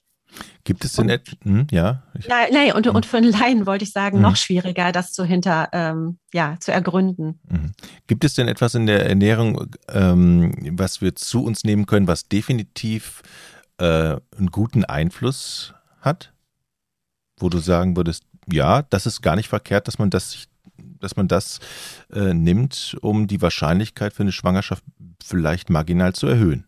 Gibt 0.64 0.84
es 0.84 0.92
denn 0.92 1.08
etwas? 1.08 1.36
Hm, 1.42 1.66
ja. 1.70 2.02
Nein, 2.28 2.48
nee, 2.52 2.72
und, 2.72 2.86
hm. 2.86 2.94
und 2.94 3.06
für 3.06 3.16
einen 3.16 3.32
Laien 3.32 3.66
wollte 3.66 3.84
ich 3.84 3.92
sagen, 3.92 4.18
hm. 4.18 4.22
noch 4.22 4.36
schwieriger, 4.36 4.92
das 4.92 5.12
zu 5.12 5.24
hinter, 5.24 5.68
ähm, 5.72 6.18
ja, 6.32 6.56
zu 6.60 6.72
ergründen. 6.72 7.40
Hm. 7.48 7.72
Gibt 8.06 8.24
es 8.24 8.34
denn 8.34 8.48
etwas 8.48 8.74
in 8.74 8.86
der 8.86 9.06
Ernährung, 9.08 9.66
ähm, 9.88 10.54
was 10.72 11.00
wir 11.00 11.14
zu 11.16 11.44
uns 11.44 11.64
nehmen 11.64 11.86
können, 11.86 12.06
was 12.06 12.28
definitiv 12.28 13.22
äh, 13.78 13.84
einen 14.38 14.50
guten 14.50 14.84
Einfluss 14.84 15.74
hat? 16.00 16.32
Wo 17.38 17.48
du 17.48 17.58
sagen 17.58 17.96
würdest, 17.96 18.24
ja, 18.50 18.82
das 18.82 19.06
ist 19.06 19.22
gar 19.22 19.36
nicht 19.36 19.48
verkehrt, 19.48 19.88
dass 19.88 19.98
man 19.98 20.10
das, 20.10 20.46
dass 20.76 21.16
man 21.16 21.28
das 21.28 21.58
äh, 22.12 22.34
nimmt, 22.34 22.96
um 23.00 23.26
die 23.26 23.42
Wahrscheinlichkeit 23.42 24.12
für 24.12 24.22
eine 24.22 24.32
Schwangerschaft 24.32 24.84
vielleicht 25.22 25.70
marginal 25.70 26.12
zu 26.12 26.26
erhöhen. 26.26 26.66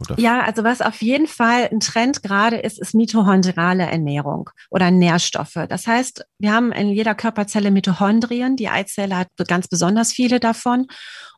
Oder? 0.00 0.18
Ja, 0.18 0.42
also 0.42 0.64
was 0.64 0.80
auf 0.80 1.02
jeden 1.02 1.26
Fall 1.26 1.68
ein 1.72 1.80
Trend 1.80 2.22
gerade 2.22 2.56
ist, 2.56 2.78
ist 2.78 2.94
mitochondrale 2.94 3.84
Ernährung 3.84 4.50
oder 4.70 4.90
Nährstoffe. 4.90 5.58
Das 5.68 5.86
heißt, 5.86 6.24
wir 6.38 6.52
haben 6.52 6.72
in 6.72 6.90
jeder 6.90 7.14
Körperzelle 7.14 7.70
Mitochondrien. 7.70 8.56
Die 8.56 8.68
Eizelle 8.68 9.16
hat 9.16 9.28
ganz 9.48 9.68
besonders 9.68 10.12
viele 10.12 10.38
davon. 10.38 10.86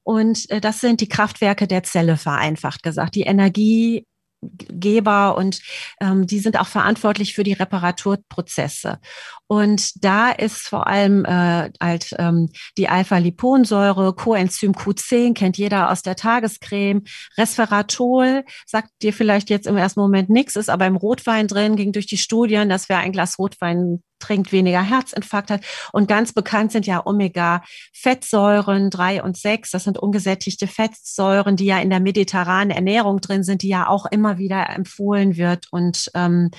Und 0.02 0.48
äh, 0.50 0.60
das 0.60 0.80
sind 0.80 1.00
die 1.00 1.08
Kraftwerke 1.08 1.66
der 1.66 1.82
Zelle, 1.82 2.16
vereinfacht 2.16 2.82
gesagt. 2.82 3.14
Die 3.14 3.22
Energie, 3.22 4.06
Geber 4.42 5.36
und 5.36 5.60
ähm, 6.00 6.26
die 6.26 6.38
sind 6.38 6.58
auch 6.58 6.66
verantwortlich 6.66 7.34
für 7.34 7.44
die 7.44 7.52
Reparaturprozesse. 7.52 8.98
Und 9.46 10.04
da 10.04 10.30
ist 10.30 10.68
vor 10.68 10.86
allem 10.86 11.24
äh, 11.24 11.70
halt 11.80 12.14
ähm, 12.18 12.48
die 12.78 12.88
Alpha-Liponsäure, 12.88 14.14
Coenzym 14.14 14.72
Q10, 14.72 15.34
kennt 15.34 15.58
jeder 15.58 15.90
aus 15.90 16.02
der 16.02 16.16
Tagescreme, 16.16 17.02
Resveratrol, 17.36 18.44
sagt 18.66 18.90
dir 19.02 19.12
vielleicht 19.12 19.50
jetzt 19.50 19.66
im 19.66 19.76
ersten 19.76 20.00
Moment 20.00 20.30
nichts, 20.30 20.56
ist 20.56 20.70
aber 20.70 20.86
im 20.86 20.96
Rotwein 20.96 21.46
drin, 21.46 21.76
ging 21.76 21.92
durch 21.92 22.06
die 22.06 22.18
Studien, 22.18 22.68
dass 22.68 22.88
wer 22.88 22.98
ein 22.98 23.12
Glas 23.12 23.38
Rotwein 23.38 24.02
trinkt, 24.20 24.52
weniger 24.52 24.82
Herzinfarkt 24.82 25.50
hat. 25.50 25.64
Und 25.92 26.08
ganz 26.08 26.32
bekannt 26.32 26.72
sind 26.72 26.86
ja 26.86 27.04
Omega-Fettsäuren 27.04 28.90
drei 28.90 29.22
und 29.22 29.36
sechs. 29.36 29.70
Das 29.70 29.84
sind 29.84 29.98
ungesättigte 29.98 30.66
Fettsäuren, 30.66 31.56
die 31.56 31.66
ja 31.66 31.78
in 31.80 31.90
der 31.90 32.00
mediterranen 32.00 32.70
Ernährung 32.70 33.20
drin 33.20 33.42
sind, 33.42 33.62
die 33.62 33.68
ja 33.68 33.88
auch 33.88 34.06
immer 34.06 34.38
wieder 34.38 34.70
empfohlen 34.70 35.36
wird 35.36 35.66
und 35.70 36.10
ähm, 36.14 36.50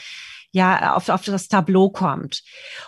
ja 0.51 0.95
auf, 0.95 1.09
auf 1.09 1.23
das 1.23 1.47
Tableau 1.47 1.89
kommt. 1.89 2.43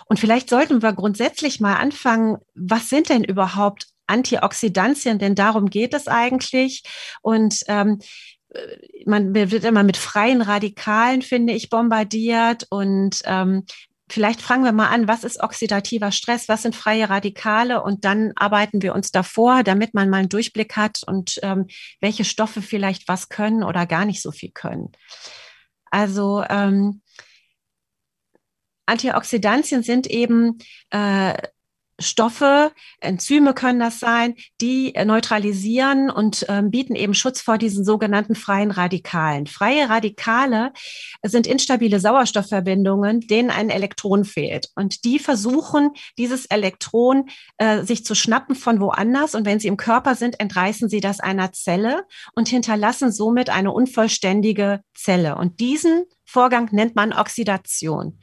Und 0.06 0.20
vielleicht 0.20 0.50
sollten 0.50 0.82
wir 0.82 0.92
grundsätzlich 0.92 1.60
mal 1.60 1.76
anfangen, 1.76 2.38
was 2.54 2.88
sind 2.88 3.08
denn 3.08 3.24
überhaupt 3.24 3.86
Antioxidantien? 4.06 5.18
Denn 5.18 5.34
darum 5.34 5.70
geht 5.70 5.94
es 5.94 6.08
eigentlich. 6.08 6.82
Und 7.22 7.60
ähm, 7.68 8.00
man 9.06 9.34
wird 9.34 9.64
immer 9.64 9.82
mit 9.82 9.96
freien 9.96 10.42
Radikalen, 10.42 11.22
finde 11.22 11.52
ich, 11.54 11.70
bombardiert. 11.70 12.66
Und 12.70 13.20
ähm, 13.24 13.64
Vielleicht 14.08 14.42
fangen 14.42 14.64
wir 14.64 14.72
mal 14.72 14.88
an, 14.88 15.08
was 15.08 15.24
ist 15.24 15.42
oxidativer 15.42 16.12
Stress, 16.12 16.48
was 16.48 16.62
sind 16.62 16.76
freie 16.76 17.08
Radikale 17.08 17.82
und 17.82 18.04
dann 18.04 18.32
arbeiten 18.36 18.82
wir 18.82 18.94
uns 18.94 19.12
davor, 19.12 19.62
damit 19.62 19.94
man 19.94 20.10
mal 20.10 20.18
einen 20.18 20.28
Durchblick 20.28 20.76
hat 20.76 21.02
und 21.06 21.38
ähm, 21.42 21.66
welche 22.00 22.24
Stoffe 22.24 22.60
vielleicht 22.60 23.08
was 23.08 23.30
können 23.30 23.62
oder 23.62 23.86
gar 23.86 24.04
nicht 24.04 24.20
so 24.20 24.30
viel 24.30 24.50
können. 24.50 24.92
Also 25.90 26.44
ähm, 26.50 27.00
Antioxidantien 28.86 29.82
sind 29.82 30.06
eben 30.06 30.58
äh, 30.90 31.34
Stoffe, 32.00 32.72
Enzyme 33.00 33.54
können 33.54 33.78
das 33.78 34.00
sein, 34.00 34.34
die 34.60 34.92
neutralisieren 35.04 36.10
und 36.10 36.44
ähm, 36.48 36.70
bieten 36.70 36.94
eben 36.94 37.14
Schutz 37.14 37.40
vor 37.40 37.56
diesen 37.56 37.84
sogenannten 37.84 38.34
freien 38.34 38.70
Radikalen. 38.70 39.46
Freie 39.46 39.88
Radikale 39.88 40.72
sind 41.22 41.46
instabile 41.46 42.00
Sauerstoffverbindungen, 42.00 43.20
denen 43.20 43.50
ein 43.50 43.70
Elektron 43.70 44.24
fehlt. 44.24 44.70
Und 44.74 45.04
die 45.04 45.18
versuchen, 45.18 45.90
dieses 46.18 46.46
Elektron 46.46 47.28
äh, 47.58 47.82
sich 47.82 48.04
zu 48.04 48.14
schnappen 48.14 48.56
von 48.56 48.80
woanders. 48.80 49.34
Und 49.34 49.46
wenn 49.46 49.60
sie 49.60 49.68
im 49.68 49.76
Körper 49.76 50.14
sind, 50.14 50.40
entreißen 50.40 50.88
sie 50.88 51.00
das 51.00 51.20
einer 51.20 51.52
Zelle 51.52 52.04
und 52.34 52.48
hinterlassen 52.48 53.12
somit 53.12 53.50
eine 53.50 53.72
unvollständige 53.72 54.80
Zelle. 54.94 55.36
Und 55.36 55.60
diesen 55.60 56.04
Vorgang 56.24 56.68
nennt 56.72 56.96
man 56.96 57.12
Oxidation. 57.12 58.18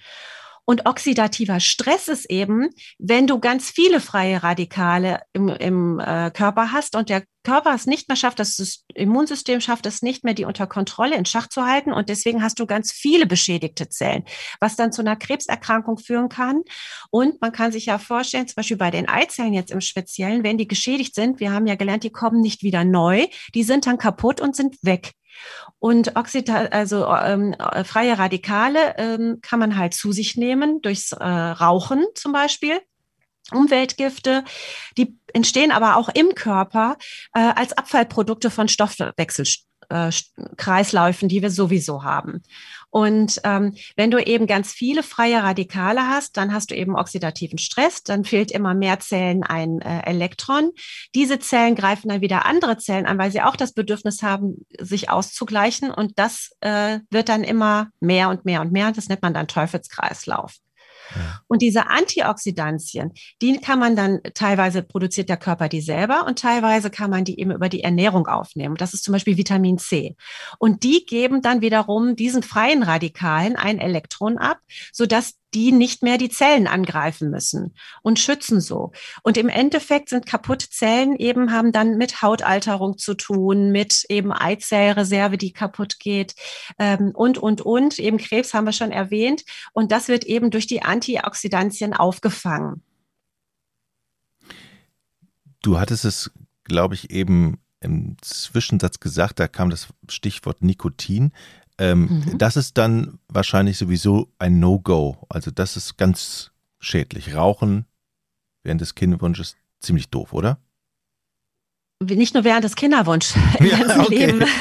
Und 0.72 0.86
oxidativer 0.86 1.60
Stress 1.60 2.08
ist 2.08 2.30
eben, 2.30 2.70
wenn 2.98 3.28
du 3.28 3.40
ganz 3.40 3.70
viele 3.70 4.00
freie 4.00 4.42
Radikale 4.42 5.20
im, 5.34 5.50
im 5.50 6.00
äh, 6.00 6.32
Körper 6.32 6.72
hast 6.72 6.96
und 6.96 7.10
der 7.10 7.24
Körper 7.44 7.76
es 7.76 7.88
nicht 7.88 8.08
mehr 8.08 8.16
schafft, 8.16 8.40
das 8.40 8.86
Immunsystem 8.94 9.60
schafft 9.60 9.86
es 9.86 10.02
nicht 10.02 10.24
mehr, 10.24 10.34
die 10.34 10.46
unter 10.46 10.68
Kontrolle 10.68 11.18
in 11.18 11.26
Schach 11.26 11.50
zu 11.50 11.66
halten. 11.66 11.92
Und 11.92 12.08
deswegen 12.08 12.42
hast 12.42 12.58
du 12.58 12.66
ganz 12.66 12.94
viele 12.94 13.26
beschädigte 13.26 13.90
Zellen, 13.90 14.24
was 14.62 14.78
dann 14.78 14.94
zu 14.94 15.02
einer 15.02 15.18
Krebserkrankung 15.18 15.98
führen 15.98 16.30
kann. 16.30 16.62
Und 17.10 17.42
man 17.42 17.52
kann 17.52 17.74
sich 17.74 17.88
ja 17.88 17.98
vorstellen, 17.98 18.48
zum 18.48 18.56
Beispiel 18.56 18.78
bei 18.78 18.92
den 18.92 19.10
Eizellen 19.10 19.54
jetzt 19.54 19.72
im 19.72 19.82
Speziellen, 19.82 20.46
wenn 20.46 20.58
die 20.58 20.70
geschädigt 20.70 21.16
sind, 21.16 21.42
wir 21.42 21.52
haben 21.52 21.68
ja 21.68 21.76
gelernt, 21.76 22.06
die 22.06 22.14
kommen 22.14 22.40
nicht 22.40 22.64
wieder 22.64 22.86
neu, 22.86 23.28
die 23.54 23.64
sind 23.64 23.88
dann 23.88 23.98
kaputt 23.98 24.40
und 24.40 24.56
sind 24.56 24.78
weg. 24.84 25.12
Und 25.80 26.16
Oxida 26.16 26.66
also 26.66 27.08
ähm, 27.08 27.54
äh, 27.54 27.84
freie 27.84 28.18
Radikale 28.18 28.96
ähm, 28.98 29.40
kann 29.42 29.60
man 29.60 29.78
halt 29.78 29.94
zu 29.94 30.12
sich 30.12 30.38
nehmen, 30.38 30.82
durchs 30.82 31.12
äh, 31.12 31.24
Rauchen 31.24 32.06
zum 32.16 32.32
Beispiel. 32.32 32.80
Umweltgifte, 33.52 34.44
die 34.98 35.18
entstehen 35.34 35.72
aber 35.72 35.98
auch 35.98 36.10
im 36.10 36.36
Körper 36.36 36.98
äh, 37.34 37.40
als 37.40 37.74
Abfallprodukte 37.74 38.50
von 38.50 38.68
Stoffwechselkreisläufen, 38.68 39.71
äh, 39.92 41.28
die 41.28 41.42
wir 41.42 41.52
sowieso 41.52 42.04
haben. 42.04 42.42
Und 42.90 43.40
ähm, 43.46 43.74
wenn 43.96 44.12
du 44.12 44.20
eben 44.20 44.48
ganz 44.48 44.74
viele 44.74 45.02
freie 45.02 45.42
Radikale 45.42 46.10
hast, 46.10 46.36
dann 46.36 46.54
hast 46.54 46.72
du 46.72 46.76
eben 46.76 46.96
oxidativen 46.96 47.58
Stress, 47.58 48.04
dann 48.04 48.26
fehlt 48.26 48.52
immer 48.52 48.74
mehr 48.74 49.00
Zellen 49.00 49.44
ein 49.44 49.80
äh, 49.80 50.02
Elektron. 50.06 50.72
Diese 51.16 51.40
Zellen 51.40 51.76
greifen 51.76 52.10
dann 52.10 52.22
wieder 52.22 52.46
andere 52.46 52.78
Zellen 52.78 53.06
an, 53.06 53.18
weil 53.18 53.32
sie 53.32 53.42
auch 53.42 53.56
das 53.56 53.74
Bedürfnis 53.74 54.24
haben, 54.24 54.66
sich 54.78 55.10
auszugleichen. 55.10 55.90
Und 55.90 56.20
das 56.20 56.52
äh, 56.60 57.00
wird 57.10 57.30
dann 57.30 57.46
immer 57.46 57.90
mehr 58.02 58.30
und 58.30 58.44
mehr 58.44 58.60
und 58.62 58.74
mehr. 58.74 58.92
Das 58.92 59.08
nennt 59.08 59.22
man 59.22 59.34
dann 59.34 59.48
Teufelskreislauf. 59.48 60.58
Und 61.48 61.62
diese 61.62 61.88
Antioxidantien, 61.88 63.12
die 63.42 63.60
kann 63.60 63.80
man 63.80 63.96
dann 63.96 64.20
teilweise 64.34 64.82
produziert 64.82 65.30
der 65.30 65.38
Körper 65.38 65.70
die 65.70 65.82
selber 65.82 66.26
und 66.28 66.40
teilweise 66.40 66.90
kann 66.90 67.10
man 67.10 67.26
die 67.26 67.40
eben 67.40 67.52
über 67.52 67.70
die 67.70 67.84
Ernährung 67.84 68.28
aufnehmen. 68.28 68.76
Das 68.76 68.94
ist 68.94 69.04
zum 69.04 69.12
Beispiel 69.14 69.38
Vitamin 69.38 69.78
C. 69.78 70.16
Und 70.60 70.84
die 70.84 71.06
geben 71.06 71.42
dann 71.42 71.62
wiederum 71.62 72.16
diesen 72.16 72.44
freien 72.44 72.84
Radikalen 72.84 73.56
ein 73.56 73.80
Elektron 73.80 74.38
ab, 74.38 74.60
sodass 74.92 75.41
die 75.54 75.72
nicht 75.72 76.04
mehr 76.04 76.18
die 76.18 76.30
Zellen 76.30 76.68
angreifen 76.68 77.30
müssen 77.30 77.76
und 78.02 78.20
schützen 78.20 78.62
so. 78.62 78.92
Und 79.24 79.38
im 79.38 79.50
Endeffekt 79.50 80.10
sind 80.10 80.26
kaputte 80.26 80.70
Zellen 80.70 81.16
eben, 81.16 81.52
haben 81.52 81.72
dann 81.72 81.98
mit 81.98 82.22
Hautalterung 82.22 82.98
zu 82.98 83.14
tun, 83.14 83.72
mit 83.72 84.06
eben 84.10 84.32
Eizellreserve, 84.32 85.38
die 85.38 85.54
kaputt 85.54 86.00
geht 86.00 86.36
ähm, 86.80 87.12
und, 87.14 87.38
und, 87.38 87.62
und. 87.62 88.00
Eben 88.00 88.18
Krebs 88.18 88.54
haben 88.54 88.66
wir 88.66 88.74
schon 88.74 88.92
erwähnt. 88.92 89.44
Und 89.74 89.92
das 89.92 90.08
wird 90.08 90.24
eben 90.24 90.52
durch 90.52 90.68
die 90.68 90.82
Antioxidantien 90.82 91.94
aufgefangen. 91.94 92.84
Du 95.62 95.80
hattest 95.80 96.06
es, 96.06 96.32
glaube 96.64 96.96
ich, 96.96 97.12
eben 97.12 97.62
im 97.82 98.16
Zwischensatz 98.22 99.00
gesagt, 99.00 99.40
da 99.40 99.48
kam 99.48 99.70
das 99.70 99.88
Stichwort 100.08 100.62
Nikotin. 100.62 101.32
Ähm, 101.78 102.24
mhm. 102.26 102.38
Das 102.38 102.58
ist 102.58 102.78
dann 102.78 103.20
wahrscheinlich 103.28 103.78
sowieso 103.78 104.32
ein 104.40 104.60
No-Go. 104.60 105.26
Also 105.30 105.52
das 105.52 105.78
ist 105.78 105.98
ganz 105.98 106.52
schädlich. 106.80 107.36
Rauchen 107.36 107.86
während 108.64 108.82
des 108.82 108.96
Kinderwunsches 108.96 109.56
ziemlich 109.80 110.10
doof, 110.10 110.34
oder? 110.34 110.60
Nicht 112.02 112.34
nur 112.34 112.44
während 112.44 112.64
des 112.64 112.76
Kinderwunsch 112.76 113.34
im 113.60 113.66
ja, 113.66 113.78
ganzen 113.78 114.02
okay. 114.02 114.26
Leben. 114.26 114.46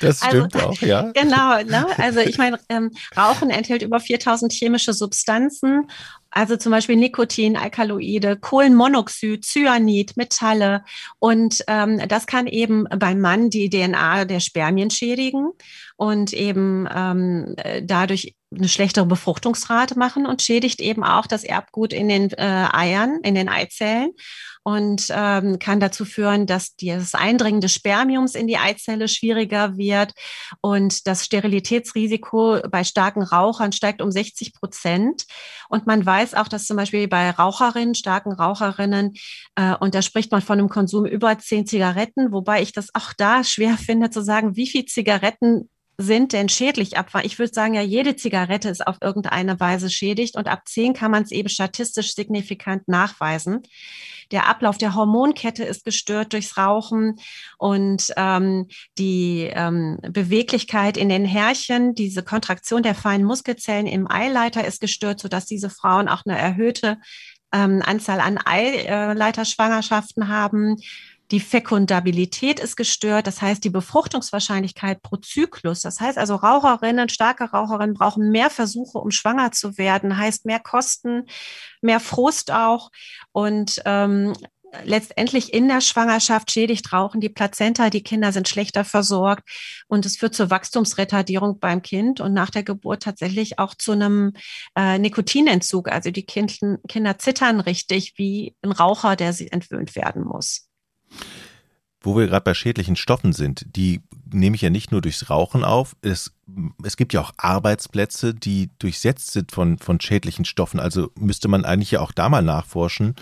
Das 0.00 0.20
also, 0.20 0.46
stimmt 0.46 0.54
also, 0.56 0.68
auch, 0.68 0.80
ja. 0.82 1.02
Genau, 1.14 1.62
ne? 1.62 1.86
also 1.96 2.20
ich 2.20 2.36
meine, 2.36 2.58
ähm, 2.68 2.90
Rauchen 3.16 3.48
enthält 3.48 3.82
über 3.82 3.98
4000 3.98 4.52
chemische 4.52 4.92
Substanzen, 4.92 5.88
also 6.30 6.56
zum 6.56 6.70
Beispiel 6.70 6.96
Nikotin, 6.96 7.56
Alkaloide, 7.56 8.36
Kohlenmonoxid, 8.36 9.44
Cyanid, 9.44 10.18
Metalle 10.18 10.84
und 11.18 11.64
ähm, 11.66 12.02
das 12.08 12.26
kann 12.26 12.46
eben 12.46 12.84
beim 12.84 13.20
Mann 13.20 13.48
die 13.48 13.70
DNA 13.70 14.26
der 14.26 14.40
Spermien 14.40 14.90
schädigen 14.90 15.50
und 15.96 16.34
eben 16.34 16.86
ähm, 16.94 17.56
dadurch 17.82 18.34
eine 18.56 18.68
schlechtere 18.68 19.06
Befruchtungsrate 19.06 19.98
machen 19.98 20.26
und 20.26 20.42
schädigt 20.42 20.80
eben 20.80 21.04
auch 21.04 21.26
das 21.26 21.44
Erbgut 21.44 21.92
in 21.92 22.08
den 22.08 22.30
äh, 22.32 22.68
Eiern, 22.72 23.20
in 23.22 23.34
den 23.34 23.48
Eizellen 23.48 24.12
und 24.64 25.08
ähm, 25.10 25.58
kann 25.58 25.78
dazu 25.78 26.04
führen, 26.06 26.46
dass 26.46 26.74
das 26.76 27.14
Eindringen 27.14 27.60
des 27.60 27.74
Spermiums 27.74 28.34
in 28.34 28.46
die 28.46 28.56
Eizelle 28.56 29.08
schwieriger 29.08 29.76
wird 29.76 30.12
und 30.62 31.06
das 31.06 31.24
Sterilitätsrisiko 31.26 32.60
bei 32.70 32.82
starken 32.82 33.22
Rauchern 33.22 33.72
steigt 33.72 34.00
um 34.00 34.10
60 34.10 34.54
Prozent. 34.54 35.26
Und 35.68 35.86
man 35.86 36.04
weiß 36.04 36.34
auch, 36.34 36.48
dass 36.48 36.66
zum 36.66 36.78
Beispiel 36.78 37.08
bei 37.08 37.30
Raucherinnen, 37.30 37.94
starken 37.94 38.32
Raucherinnen, 38.32 39.12
äh, 39.54 39.74
und 39.80 39.94
da 39.94 40.00
spricht 40.00 40.32
man 40.32 40.40
von 40.40 40.58
einem 40.58 40.70
Konsum 40.70 41.04
über 41.04 41.38
zehn 41.38 41.66
Zigaretten, 41.66 42.32
wobei 42.32 42.62
ich 42.62 42.72
das 42.72 42.88
auch 42.94 43.12
da 43.12 43.44
schwer 43.44 43.76
finde 43.76 44.08
zu 44.08 44.22
sagen, 44.22 44.56
wie 44.56 44.66
viel 44.66 44.86
Zigaretten 44.86 45.68
sind 45.98 46.32
denn 46.32 46.48
schädlich 46.48 46.96
ab? 46.96 47.10
Ich 47.22 47.38
würde 47.38 47.52
sagen, 47.52 47.74
ja, 47.74 47.82
jede 47.82 48.16
Zigarette 48.16 48.68
ist 48.68 48.86
auf 48.86 48.96
irgendeine 49.00 49.60
Weise 49.60 49.90
schädigt 49.90 50.36
und 50.36 50.48
ab 50.48 50.62
zehn 50.66 50.92
kann 50.92 51.10
man 51.10 51.22
es 51.22 51.30
eben 51.30 51.48
statistisch 51.48 52.14
signifikant 52.14 52.88
nachweisen. 52.88 53.62
Der 54.30 54.48
Ablauf 54.48 54.78
der 54.78 54.94
Hormonkette 54.94 55.64
ist 55.64 55.84
gestört 55.84 56.32
durchs 56.32 56.56
Rauchen 56.56 57.16
und 57.58 58.12
ähm, 58.16 58.68
die 58.98 59.50
ähm, 59.52 59.98
Beweglichkeit 60.02 60.96
in 60.96 61.08
den 61.08 61.24
Härchen, 61.24 61.94
diese 61.94 62.22
Kontraktion 62.22 62.82
der 62.82 62.94
feinen 62.94 63.26
Muskelzellen 63.26 63.86
im 63.86 64.10
Eileiter 64.10 64.64
ist 64.64 64.80
gestört, 64.80 65.20
sodass 65.20 65.46
diese 65.46 65.70
Frauen 65.70 66.08
auch 66.08 66.22
eine 66.24 66.38
erhöhte 66.38 66.98
ähm, 67.52 67.82
Anzahl 67.84 68.20
an 68.20 68.38
Eileiterschwangerschaften 68.44 70.28
haben. 70.28 70.76
Die 71.30 71.40
Fekundabilität 71.40 72.60
ist 72.60 72.76
gestört, 72.76 73.26
das 73.26 73.40
heißt 73.40 73.64
die 73.64 73.70
Befruchtungswahrscheinlichkeit 73.70 75.00
pro 75.02 75.16
Zyklus. 75.16 75.80
Das 75.80 76.00
heißt 76.00 76.18
also 76.18 76.34
Raucherinnen, 76.34 77.08
starke 77.08 77.44
Raucherinnen 77.44 77.94
brauchen 77.94 78.30
mehr 78.30 78.50
Versuche, 78.50 78.98
um 78.98 79.10
schwanger 79.10 79.50
zu 79.50 79.78
werden, 79.78 80.18
heißt 80.18 80.44
mehr 80.44 80.60
Kosten, 80.60 81.24
mehr 81.80 82.00
Frust 82.00 82.52
auch. 82.52 82.90
Und 83.32 83.80
ähm, 83.86 84.34
letztendlich 84.84 85.54
in 85.54 85.68
der 85.68 85.80
Schwangerschaft 85.80 86.50
schädigt 86.50 86.92
Rauchen 86.92 87.20
die 87.20 87.28
Plazenta, 87.28 87.90
die 87.90 88.02
Kinder 88.02 88.32
sind 88.32 88.48
schlechter 88.48 88.84
versorgt 88.84 89.48
und 89.88 90.04
es 90.04 90.16
führt 90.16 90.34
zur 90.34 90.50
Wachstumsretardierung 90.50 91.58
beim 91.58 91.80
Kind 91.82 92.20
und 92.20 92.34
nach 92.34 92.50
der 92.50 92.64
Geburt 92.64 93.02
tatsächlich 93.02 93.58
auch 93.58 93.74
zu 93.74 93.92
einem 93.92 94.32
äh, 94.76 94.98
Nikotinentzug. 94.98 95.90
Also 95.90 96.10
die 96.10 96.26
kind, 96.26 96.58
Kinder 96.88 97.18
zittern 97.18 97.60
richtig 97.60 98.14
wie 98.16 98.56
ein 98.62 98.72
Raucher, 98.72 99.16
der 99.16 99.32
sie 99.32 99.50
entwöhnt 99.50 99.96
werden 99.96 100.24
muss. 100.24 100.68
Wo 102.04 102.16
wir 102.16 102.26
gerade 102.26 102.44
bei 102.44 102.54
schädlichen 102.54 102.96
Stoffen 102.96 103.32
sind, 103.32 103.64
die 103.76 104.02
nehme 104.30 104.56
ich 104.56 104.62
ja 104.62 104.68
nicht 104.68 104.92
nur 104.92 105.00
durchs 105.00 105.30
Rauchen 105.30 105.64
auf. 105.64 105.96
Es, 106.02 106.32
es 106.84 106.96
gibt 106.96 107.14
ja 107.14 107.22
auch 107.22 107.32
Arbeitsplätze, 107.38 108.34
die 108.34 108.70
durchsetzt 108.78 109.32
sind 109.32 109.52
von, 109.52 109.78
von 109.78 110.00
schädlichen 110.00 110.44
Stoffen. 110.44 110.80
Also 110.80 111.10
müsste 111.18 111.48
man 111.48 111.64
eigentlich 111.64 111.92
ja 111.92 112.00
auch 112.00 112.12
da 112.12 112.28
mal 112.28 112.42
nachforschen. 112.42 113.14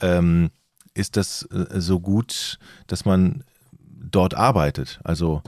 Ähm, 0.00 0.50
ist 0.94 1.16
das 1.16 1.42
äh, 1.50 1.80
so 1.80 1.98
gut, 1.98 2.58
dass 2.86 3.04
man 3.04 3.42
dort 3.72 4.34
arbeitet? 4.34 5.00
Also 5.02 5.42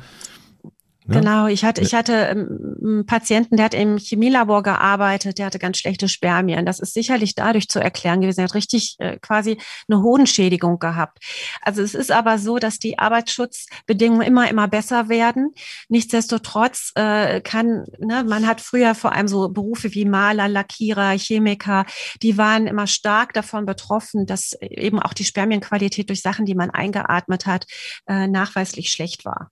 Ne? 1.10 1.16
Genau, 1.16 1.48
ich 1.48 1.64
hatte, 1.64 1.80
ich 1.80 1.92
hatte 1.92 2.12
ähm, 2.12 2.76
einen 2.80 3.06
Patienten, 3.06 3.56
der 3.56 3.64
hat 3.64 3.74
im 3.74 3.98
Chemielabor 3.98 4.62
gearbeitet, 4.62 5.38
der 5.38 5.46
hatte 5.46 5.58
ganz 5.58 5.78
schlechte 5.78 6.08
Spermien. 6.08 6.64
Das 6.64 6.78
ist 6.78 6.94
sicherlich 6.94 7.34
dadurch 7.34 7.68
zu 7.68 7.80
erklären 7.80 8.20
gewesen. 8.20 8.40
Er 8.40 8.44
hat 8.44 8.54
richtig 8.54 8.94
äh, 9.00 9.18
quasi 9.18 9.58
eine 9.88 10.02
Hodenschädigung 10.02 10.78
gehabt. 10.78 11.18
Also 11.62 11.82
es 11.82 11.96
ist 11.96 12.12
aber 12.12 12.38
so, 12.38 12.60
dass 12.60 12.78
die 12.78 13.00
Arbeitsschutzbedingungen 13.00 14.22
immer, 14.22 14.48
immer 14.48 14.68
besser 14.68 15.08
werden. 15.08 15.52
Nichtsdestotrotz 15.88 16.92
äh, 16.94 17.40
kann, 17.40 17.86
ne, 17.98 18.22
man 18.22 18.46
hat 18.46 18.60
früher 18.60 18.94
vor 18.94 19.12
allem 19.12 19.26
so 19.26 19.48
Berufe 19.48 19.92
wie 19.94 20.04
Maler, 20.04 20.46
Lackierer, 20.46 21.18
Chemiker, 21.18 21.86
die 22.22 22.38
waren 22.38 22.68
immer 22.68 22.86
stark 22.86 23.32
davon 23.32 23.66
betroffen, 23.66 24.26
dass 24.26 24.52
eben 24.60 25.00
auch 25.00 25.12
die 25.12 25.24
Spermienqualität 25.24 26.08
durch 26.08 26.22
Sachen, 26.22 26.46
die 26.46 26.54
man 26.54 26.70
eingeatmet 26.70 27.46
hat, 27.46 27.66
äh, 28.06 28.28
nachweislich 28.28 28.92
schlecht 28.92 29.24
war. 29.24 29.50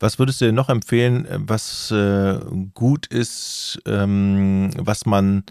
Was 0.00 0.18
würdest 0.18 0.40
du 0.40 0.46
dir 0.46 0.52
noch 0.52 0.68
empfehlen, 0.68 1.26
äh, 1.26 1.38
was 1.40 1.90
äh, 1.90 2.38
gut 2.74 3.06
ist, 3.06 3.80
ähm, 3.86 4.70
was 4.76 5.06
man 5.06 5.44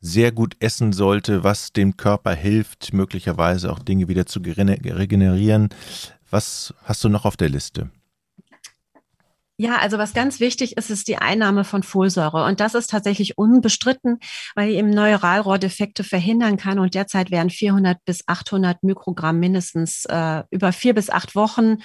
sehr 0.00 0.32
gut 0.32 0.56
essen 0.60 0.92
sollte, 0.92 1.44
was 1.44 1.72
dem 1.72 1.96
Körper 1.96 2.34
hilft, 2.34 2.92
möglicherweise 2.92 3.72
auch 3.72 3.78
Dinge 3.78 4.08
wieder 4.08 4.26
zu 4.26 4.40
regenerieren? 4.40 5.70
Was 6.30 6.74
hast 6.82 7.02
du 7.04 7.08
noch 7.08 7.24
auf 7.24 7.36
der 7.36 7.48
Liste? 7.48 7.90
Ja, 9.56 9.78
also 9.78 9.98
was 9.98 10.14
ganz 10.14 10.40
wichtig 10.40 10.76
ist, 10.76 10.90
ist 10.90 11.06
die 11.06 11.18
Einnahme 11.18 11.62
von 11.62 11.84
Folsäure. 11.84 12.44
Und 12.44 12.58
das 12.58 12.74
ist 12.74 12.90
tatsächlich 12.90 13.38
unbestritten, 13.38 14.18
weil 14.56 14.70
eben 14.70 14.90
Neuralrohrdefekte 14.90 16.02
verhindern 16.02 16.56
kann. 16.56 16.80
Und 16.80 16.94
derzeit 16.94 17.30
werden 17.30 17.50
400 17.50 18.04
bis 18.04 18.26
800 18.26 18.82
Mikrogramm 18.82 19.38
mindestens 19.38 20.06
äh, 20.06 20.42
über 20.50 20.72
vier 20.72 20.92
bis 20.92 21.08
acht 21.08 21.36
Wochen 21.36 21.76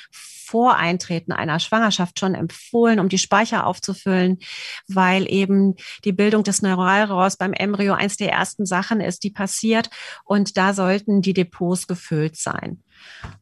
vor 0.49 0.77
Eintreten 0.77 1.31
einer 1.31 1.59
Schwangerschaft 1.59 2.19
schon 2.19 2.33
empfohlen, 2.33 2.99
um 2.99 3.07
die 3.07 3.19
Speicher 3.19 3.67
aufzufüllen, 3.67 4.39
weil 4.87 5.31
eben 5.31 5.75
die 6.05 6.11
Bildung 6.11 6.43
des 6.43 6.63
Neuralrohrs 6.63 7.37
beim 7.37 7.53
Embryo 7.53 7.93
eins 7.93 8.17
der 8.17 8.31
ersten 8.31 8.65
Sachen 8.65 8.99
ist, 8.99 9.23
die 9.23 9.29
passiert. 9.29 9.89
Und 10.25 10.57
da 10.57 10.73
sollten 10.73 11.21
die 11.21 11.33
Depots 11.33 11.87
gefüllt 11.87 12.35
sein. 12.35 12.81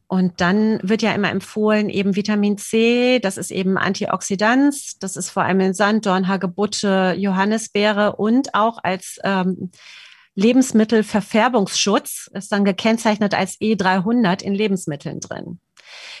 Und 0.06 0.40
dann 0.40 0.80
wird 0.82 1.02
ja 1.02 1.12
immer 1.12 1.30
empfohlen, 1.30 1.88
eben 1.88 2.14
Vitamin 2.14 2.58
C, 2.58 3.18
das 3.20 3.36
ist 3.36 3.50
eben 3.50 3.76
Antioxidant, 3.76 5.02
das 5.02 5.16
ist 5.16 5.30
vor 5.30 5.42
allem 5.42 5.60
in 5.60 5.74
Sanddorn, 5.74 6.28
Hagebutte, 6.28 7.14
Johannisbeere 7.18 8.16
und 8.16 8.54
auch 8.54 8.78
als 8.82 9.18
ähm, 9.24 9.70
Lebensmittelverfärbungsschutz, 10.38 12.30
ist 12.32 12.52
dann 12.52 12.64
gekennzeichnet 12.64 13.34
als 13.34 13.60
E300 13.60 14.40
in 14.40 14.54
Lebensmitteln 14.54 15.18
drin. 15.18 15.58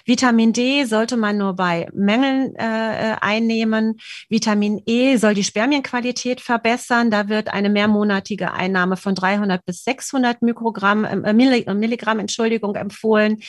Vitamin 0.04 0.52
D 0.52 0.84
sollte 0.86 1.16
man 1.16 1.38
nur 1.38 1.54
bei 1.54 1.88
Mängeln 1.92 2.54
äh, 2.56 3.16
einnehmen. 3.20 4.00
Vitamin 4.28 4.82
E 4.86 5.16
soll 5.18 5.34
die 5.34 5.44
Spermienqualität 5.44 6.40
verbessern. 6.40 7.12
Da 7.12 7.28
wird 7.28 7.48
eine 7.52 7.68
mehrmonatige 7.68 8.52
Einnahme 8.52 8.96
von 8.96 9.14
300 9.14 9.64
bis 9.64 9.84
600 9.84 10.42
Mikrogramm, 10.42 11.04
äh, 11.04 11.32
Milligramm, 11.32 12.18
Entschuldigung, 12.18 12.74
empfohlen. 12.74 13.40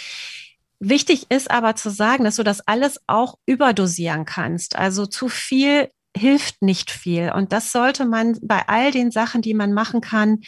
Wichtig 0.79 1.25
ist 1.29 1.49
aber 1.49 1.75
zu 1.75 1.89
sagen, 1.89 2.25
dass 2.25 2.35
du 2.35 2.43
das 2.43 2.61
alles 2.67 2.99
auch 3.07 3.39
überdosieren 3.47 4.25
kannst. 4.25 4.77
Also 4.77 5.07
zu 5.07 5.29
viel 5.29 5.89
hilft 6.15 6.61
nicht 6.61 6.91
viel. 6.91 7.31
Und 7.31 7.53
das 7.53 7.71
sollte 7.71 8.05
man 8.05 8.37
bei 8.41 8.67
all 8.67 8.91
den 8.91 9.11
Sachen, 9.11 9.41
die 9.41 9.53
man 9.53 9.73
machen 9.73 10.01
kann, 10.01 10.39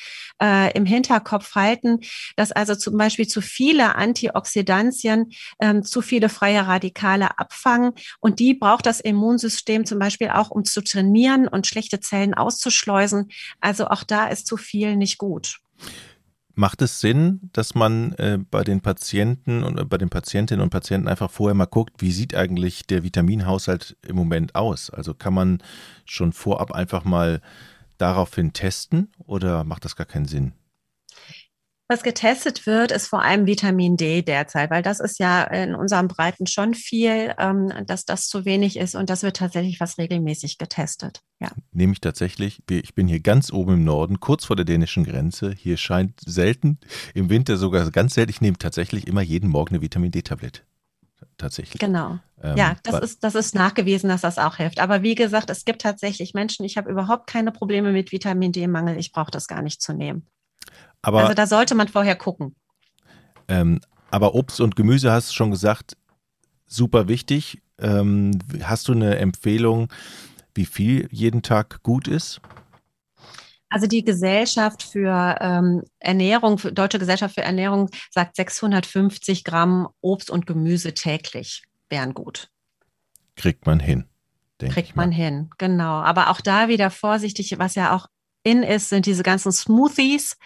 äh, 0.41 0.71
im 0.73 0.85
Hinterkopf 0.85 1.55
halten, 1.55 1.99
dass 2.35 2.51
also 2.51 2.75
zum 2.75 2.97
Beispiel 2.97 3.27
zu 3.27 3.41
viele 3.41 3.95
Antioxidantien 3.95 5.31
ähm, 5.59 5.83
zu 5.83 6.01
viele 6.01 6.29
freie 6.29 6.67
Radikale 6.67 7.37
abfangen. 7.39 7.93
Und 8.19 8.39
die 8.39 8.53
braucht 8.53 8.85
das 8.85 8.99
Immunsystem 8.99 9.85
zum 9.85 9.99
Beispiel 9.99 10.29
auch, 10.29 10.49
um 10.49 10.65
zu 10.65 10.83
trainieren 10.83 11.47
und 11.47 11.67
schlechte 11.67 11.99
Zellen 11.99 12.33
auszuschleusen. 12.33 13.29
Also 13.59 13.87
auch 13.87 14.03
da 14.03 14.27
ist 14.27 14.47
zu 14.47 14.57
viel 14.57 14.95
nicht 14.95 15.17
gut. 15.17 15.59
Macht 16.53 16.81
es 16.81 16.99
Sinn, 16.99 17.49
dass 17.53 17.75
man 17.75 18.13
äh, 18.13 18.37
bei 18.37 18.63
den 18.63 18.81
Patienten 18.81 19.63
und 19.63 19.79
äh, 19.79 19.85
bei 19.85 19.97
den 19.97 20.09
Patientinnen 20.09 20.61
und 20.61 20.69
Patienten 20.69 21.07
einfach 21.07 21.31
vorher 21.31 21.55
mal 21.55 21.65
guckt, 21.65 22.01
wie 22.01 22.11
sieht 22.11 22.35
eigentlich 22.35 22.85
der 22.87 23.03
Vitaminhaushalt 23.03 23.95
im 24.05 24.15
Moment 24.15 24.55
aus? 24.55 24.89
Also 24.89 25.13
kann 25.13 25.33
man 25.33 25.63
schon 26.05 26.33
vorab 26.33 26.71
einfach 26.71 27.03
mal 27.05 27.41
daraufhin 27.97 28.53
testen 28.53 29.09
oder 29.25 29.63
macht 29.63 29.85
das 29.85 29.95
gar 29.95 30.05
keinen 30.05 30.25
Sinn? 30.25 30.53
Was 31.91 32.03
getestet 32.03 32.65
wird, 32.65 32.89
ist 32.93 33.07
vor 33.07 33.21
allem 33.21 33.47
Vitamin 33.47 33.97
D 33.97 34.21
derzeit, 34.21 34.71
weil 34.71 34.81
das 34.81 35.01
ist 35.01 35.19
ja 35.19 35.43
in 35.43 35.75
unserem 35.75 36.07
Breiten 36.07 36.47
schon 36.47 36.73
viel, 36.73 37.35
ähm, 37.37 37.69
dass 37.85 38.05
das 38.05 38.29
zu 38.29 38.45
wenig 38.45 38.77
ist 38.77 38.95
und 38.95 39.09
das 39.09 39.23
wird 39.23 39.35
tatsächlich 39.35 39.77
fast 39.77 39.97
regelmäßig 39.97 40.57
getestet. 40.57 41.19
Ja. 41.41 41.51
Nehme 41.73 41.91
ich 41.91 41.99
tatsächlich, 41.99 42.63
ich 42.69 42.95
bin 42.95 43.09
hier 43.09 43.19
ganz 43.19 43.51
oben 43.51 43.73
im 43.73 43.83
Norden, 43.83 44.21
kurz 44.21 44.45
vor 44.45 44.55
der 44.55 44.63
dänischen 44.63 45.03
Grenze. 45.03 45.51
Hier 45.51 45.75
scheint 45.75 46.21
selten, 46.25 46.79
im 47.13 47.29
Winter 47.29 47.57
sogar 47.57 47.91
ganz 47.91 48.13
selten, 48.13 48.31
ich 48.31 48.39
nehme 48.39 48.57
tatsächlich 48.57 49.05
immer 49.05 49.21
jeden 49.21 49.49
Morgen 49.49 49.75
eine 49.75 49.81
Vitamin 49.81 50.11
D-Tablette 50.11 50.61
tatsächlich. 51.35 51.81
Genau. 51.81 52.19
Ähm, 52.41 52.55
ja, 52.55 52.77
das 52.83 53.01
ist, 53.01 53.23
das 53.25 53.35
ist 53.35 53.53
nachgewiesen, 53.53 54.07
dass 54.07 54.21
das 54.21 54.37
auch 54.37 54.55
hilft. 54.55 54.79
Aber 54.79 55.03
wie 55.03 55.15
gesagt, 55.15 55.49
es 55.49 55.65
gibt 55.65 55.81
tatsächlich 55.81 56.33
Menschen, 56.33 56.63
ich 56.63 56.77
habe 56.77 56.89
überhaupt 56.89 57.27
keine 57.27 57.51
Probleme 57.51 57.91
mit 57.91 58.13
Vitamin 58.13 58.53
D-Mangel, 58.53 58.97
ich 58.97 59.11
brauche 59.11 59.31
das 59.31 59.47
gar 59.47 59.61
nicht 59.61 59.81
zu 59.81 59.91
nehmen. 59.91 60.25
Aber, 61.01 61.21
also 61.21 61.33
da 61.33 61.47
sollte 61.47 61.75
man 61.75 61.87
vorher 61.87 62.15
gucken. 62.15 62.55
Ähm, 63.47 63.79
aber 64.09 64.35
Obst 64.35 64.61
und 64.61 64.75
Gemüse 64.75 65.11
hast 65.11 65.29
du 65.29 65.33
schon 65.33 65.51
gesagt, 65.51 65.97
super 66.67 67.07
wichtig. 67.07 67.61
Ähm, 67.79 68.37
hast 68.63 68.87
du 68.87 68.93
eine 68.93 69.17
Empfehlung, 69.17 69.87
wie 70.53 70.65
viel 70.65 71.07
jeden 71.11 71.41
Tag 71.41 71.81
gut 71.83 72.07
ist? 72.07 72.41
Also 73.69 73.87
die 73.87 74.03
Gesellschaft 74.03 74.83
für 74.83 75.37
ähm, 75.39 75.83
Ernährung, 75.99 76.57
für 76.57 76.73
Deutsche 76.73 76.99
Gesellschaft 76.99 77.35
für 77.35 77.41
Ernährung 77.41 77.89
sagt 78.09 78.35
650 78.35 79.45
Gramm 79.45 79.87
Obst 80.01 80.29
und 80.29 80.45
Gemüse 80.45 80.93
täglich 80.93 81.63
wären 81.89 82.13
gut. 82.13 82.49
Kriegt 83.35 83.65
man 83.65 83.79
hin. 83.79 84.05
Kriegt 84.59 84.95
man 84.95 85.11
hin, 85.11 85.49
genau. 85.57 86.01
Aber 86.01 86.29
auch 86.29 86.41
da 86.41 86.67
wieder 86.67 86.91
vorsichtig, 86.91 87.57
was 87.57 87.75
ja 87.75 87.95
auch 87.95 88.07
in 88.43 88.63
ist, 88.63 88.89
sind 88.89 89.05
diese 89.05 89.23
ganzen 89.23 89.51
Smoothies. 89.51 90.37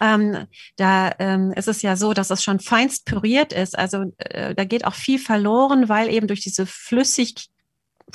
Ähm, 0.00 0.46
da 0.76 1.12
ähm, 1.18 1.52
ist 1.52 1.68
es 1.68 1.82
ja 1.82 1.96
so, 1.96 2.12
dass 2.12 2.28
das 2.28 2.42
schon 2.42 2.60
feinst 2.60 3.04
püriert 3.04 3.52
ist. 3.52 3.78
Also 3.78 4.12
äh, 4.18 4.54
da 4.54 4.64
geht 4.64 4.84
auch 4.84 4.94
viel 4.94 5.18
verloren, 5.18 5.88
weil 5.88 6.08
eben 6.08 6.26
durch 6.26 6.40
diese 6.40 6.66
flüssig 6.66 7.48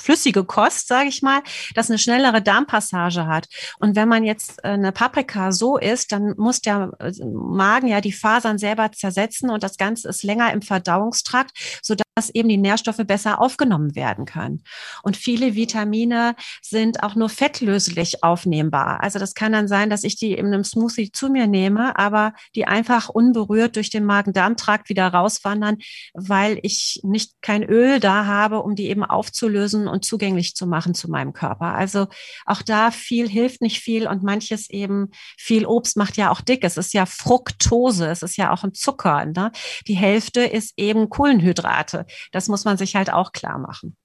flüssige 0.00 0.44
Kost, 0.44 0.88
sage 0.88 1.08
ich 1.08 1.22
mal, 1.22 1.42
das 1.74 1.90
eine 1.90 1.98
schnellere 1.98 2.40
Darmpassage 2.40 3.26
hat. 3.26 3.46
Und 3.78 3.96
wenn 3.96 4.08
man 4.08 4.24
jetzt 4.24 4.58
äh, 4.62 4.68
eine 4.68 4.92
Paprika 4.92 5.52
so 5.52 5.76
isst, 5.76 6.12
dann 6.12 6.34
muss 6.36 6.60
der 6.60 6.92
äh, 7.00 7.12
Magen 7.24 7.88
ja 7.88 8.00
die 8.00 8.12
Fasern 8.12 8.58
selber 8.58 8.92
zersetzen 8.92 9.50
und 9.50 9.62
das 9.62 9.76
Ganze 9.76 10.08
ist 10.08 10.22
länger 10.22 10.52
im 10.52 10.62
Verdauungstrakt, 10.62 11.50
sodass 11.82 12.04
dass 12.18 12.30
eben 12.30 12.48
die 12.48 12.56
Nährstoffe 12.56 13.06
besser 13.06 13.40
aufgenommen 13.40 13.94
werden 13.94 14.24
können. 14.24 14.64
Und 15.04 15.16
viele 15.16 15.54
Vitamine 15.54 16.34
sind 16.60 17.04
auch 17.04 17.14
nur 17.14 17.28
fettlöslich 17.28 18.24
aufnehmbar. 18.24 19.04
Also 19.04 19.20
das 19.20 19.34
kann 19.34 19.52
dann 19.52 19.68
sein, 19.68 19.88
dass 19.88 20.02
ich 20.02 20.16
die 20.16 20.32
in 20.32 20.46
einem 20.46 20.64
Smoothie 20.64 21.12
zu 21.12 21.28
mir 21.28 21.46
nehme, 21.46 21.96
aber 21.96 22.32
die 22.56 22.66
einfach 22.66 23.08
unberührt 23.08 23.76
durch 23.76 23.90
den 23.90 24.04
Magen-Darm-Trakt 24.04 24.88
wieder 24.88 25.06
rauswandern, 25.06 25.76
weil 26.12 26.58
ich 26.62 26.98
nicht 27.04 27.40
kein 27.40 27.62
Öl 27.62 28.00
da 28.00 28.26
habe, 28.26 28.62
um 28.62 28.74
die 28.74 28.88
eben 28.88 29.04
aufzulösen 29.04 29.86
und 29.86 30.04
zugänglich 30.04 30.56
zu 30.56 30.66
machen 30.66 30.94
zu 30.94 31.08
meinem 31.08 31.32
Körper. 31.32 31.76
Also 31.76 32.08
auch 32.46 32.62
da 32.62 32.90
viel 32.90 33.28
hilft 33.28 33.60
nicht 33.60 33.78
viel 33.78 34.08
und 34.08 34.24
manches 34.24 34.68
eben 34.70 35.10
viel 35.36 35.66
Obst 35.66 35.96
macht 35.96 36.16
ja 36.16 36.32
auch 36.32 36.40
dick. 36.40 36.64
Es 36.64 36.78
ist 36.78 36.94
ja 36.94 37.06
Fructose, 37.06 38.08
es 38.08 38.22
ist 38.22 38.36
ja 38.36 38.52
auch 38.52 38.64
ein 38.64 38.74
Zucker. 38.74 39.24
Ne? 39.24 39.52
Die 39.86 39.94
Hälfte 39.94 40.40
ist 40.40 40.74
eben 40.76 41.08
Kohlenhydrate. 41.08 42.06
Das 42.32 42.48
muss 42.48 42.64
man 42.64 42.76
sich 42.76 42.96
halt 42.96 43.12
auch 43.12 43.32
klar 43.32 43.58
machen. 43.58 43.96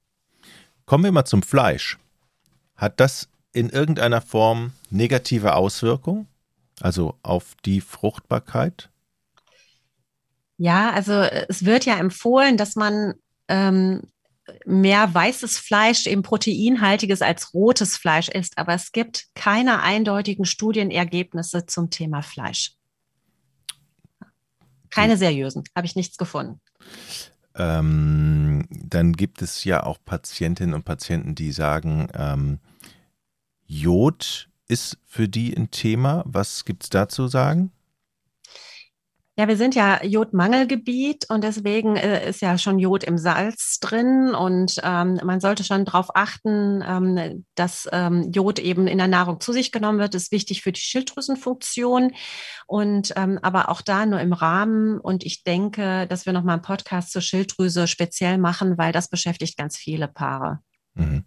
Kommen 0.85 1.03
wir 1.03 1.11
mal 1.11 1.25
zum 1.25 1.43
Fleisch. 1.43 1.97
Hat 2.75 2.99
das 2.99 3.29
in 3.53 3.69
irgendeiner 3.69 4.21
Form 4.21 4.73
negative 4.89 5.55
Auswirkungen, 5.55 6.27
also 6.81 7.17
auf 7.23 7.55
die 7.65 7.81
Fruchtbarkeit? 7.81 8.89
Ja, 10.57 10.91
also 10.91 11.13
es 11.13 11.65
wird 11.65 11.85
ja 11.85 11.97
empfohlen, 11.97 12.57
dass 12.57 12.75
man 12.75 13.13
ähm, 13.47 14.01
mehr 14.65 15.13
weißes 15.13 15.57
Fleisch, 15.57 16.05
eben 16.07 16.21
proteinhaltiges 16.21 17.21
als 17.21 17.53
rotes 17.53 17.97
Fleisch 17.97 18.29
isst, 18.29 18.57
aber 18.57 18.73
es 18.73 18.91
gibt 18.91 19.27
keine 19.35 19.81
eindeutigen 19.81 20.45
Studienergebnisse 20.45 21.65
zum 21.65 21.89
Thema 21.89 22.21
Fleisch. 22.21 22.73
Keine 24.89 25.17
seriösen, 25.17 25.63
habe 25.75 25.87
ich 25.87 25.95
nichts 25.95 26.17
gefunden. 26.17 26.61
Ähm, 27.55 28.65
dann 28.69 29.13
gibt 29.13 29.41
es 29.41 29.63
ja 29.63 29.83
auch 29.83 29.97
Patientinnen 30.03 30.73
und 30.73 30.85
Patienten, 30.85 31.35
die 31.35 31.51
sagen, 31.51 32.07
ähm, 32.13 32.59
Jod 33.65 34.49
ist 34.67 34.97
für 35.05 35.27
die 35.27 35.55
ein 35.55 35.71
Thema. 35.71 36.23
Was 36.25 36.65
gibt 36.65 36.83
es 36.83 36.89
da 36.89 37.07
zu 37.07 37.27
sagen? 37.27 37.71
Ja, 39.35 39.47
wir 39.47 39.57
sind 39.57 39.73
ja 39.73 40.03
Jodmangelgebiet 40.03 41.25
und 41.27 41.43
deswegen 41.43 41.95
äh, 41.95 42.29
ist 42.29 42.43
ja 42.43 42.59
schon 42.59 42.77
Jod 42.77 43.03
im 43.03 43.17
Salz 43.17 43.79
drin 43.79 44.35
und 44.35 44.79
ähm, 44.83 45.19
man 45.23 45.39
sollte 45.39 45.63
schon 45.63 45.85
darauf 45.85 46.15
achten, 46.15 46.83
ähm, 46.87 47.45
dass 47.55 47.89
ähm, 47.91 48.31
Jod 48.31 48.59
eben 48.59 48.85
in 48.85 48.99
der 48.99 49.07
Nahrung 49.07 49.39
zu 49.39 49.51
sich 49.51 49.71
genommen 49.71 49.97
wird. 49.97 50.13
Das 50.13 50.23
ist 50.23 50.31
wichtig 50.31 50.61
für 50.61 50.71
die 50.71 50.81
Schilddrüsenfunktion 50.81 52.11
und 52.67 53.13
ähm, 53.15 53.39
aber 53.41 53.69
auch 53.69 53.81
da 53.81 54.05
nur 54.05 54.19
im 54.19 54.33
Rahmen. 54.33 54.99
Und 54.99 55.25
ich 55.25 55.43
denke, 55.43 56.05
dass 56.05 56.27
wir 56.27 56.33
nochmal 56.33 56.53
einen 56.53 56.61
Podcast 56.61 57.11
zur 57.11 57.23
Schilddrüse 57.23 57.87
speziell 57.87 58.37
machen, 58.37 58.77
weil 58.77 58.91
das 58.91 59.09
beschäftigt 59.09 59.57
ganz 59.57 59.77
viele 59.77 60.07
Paare. 60.07 60.59
Mhm. 60.93 61.23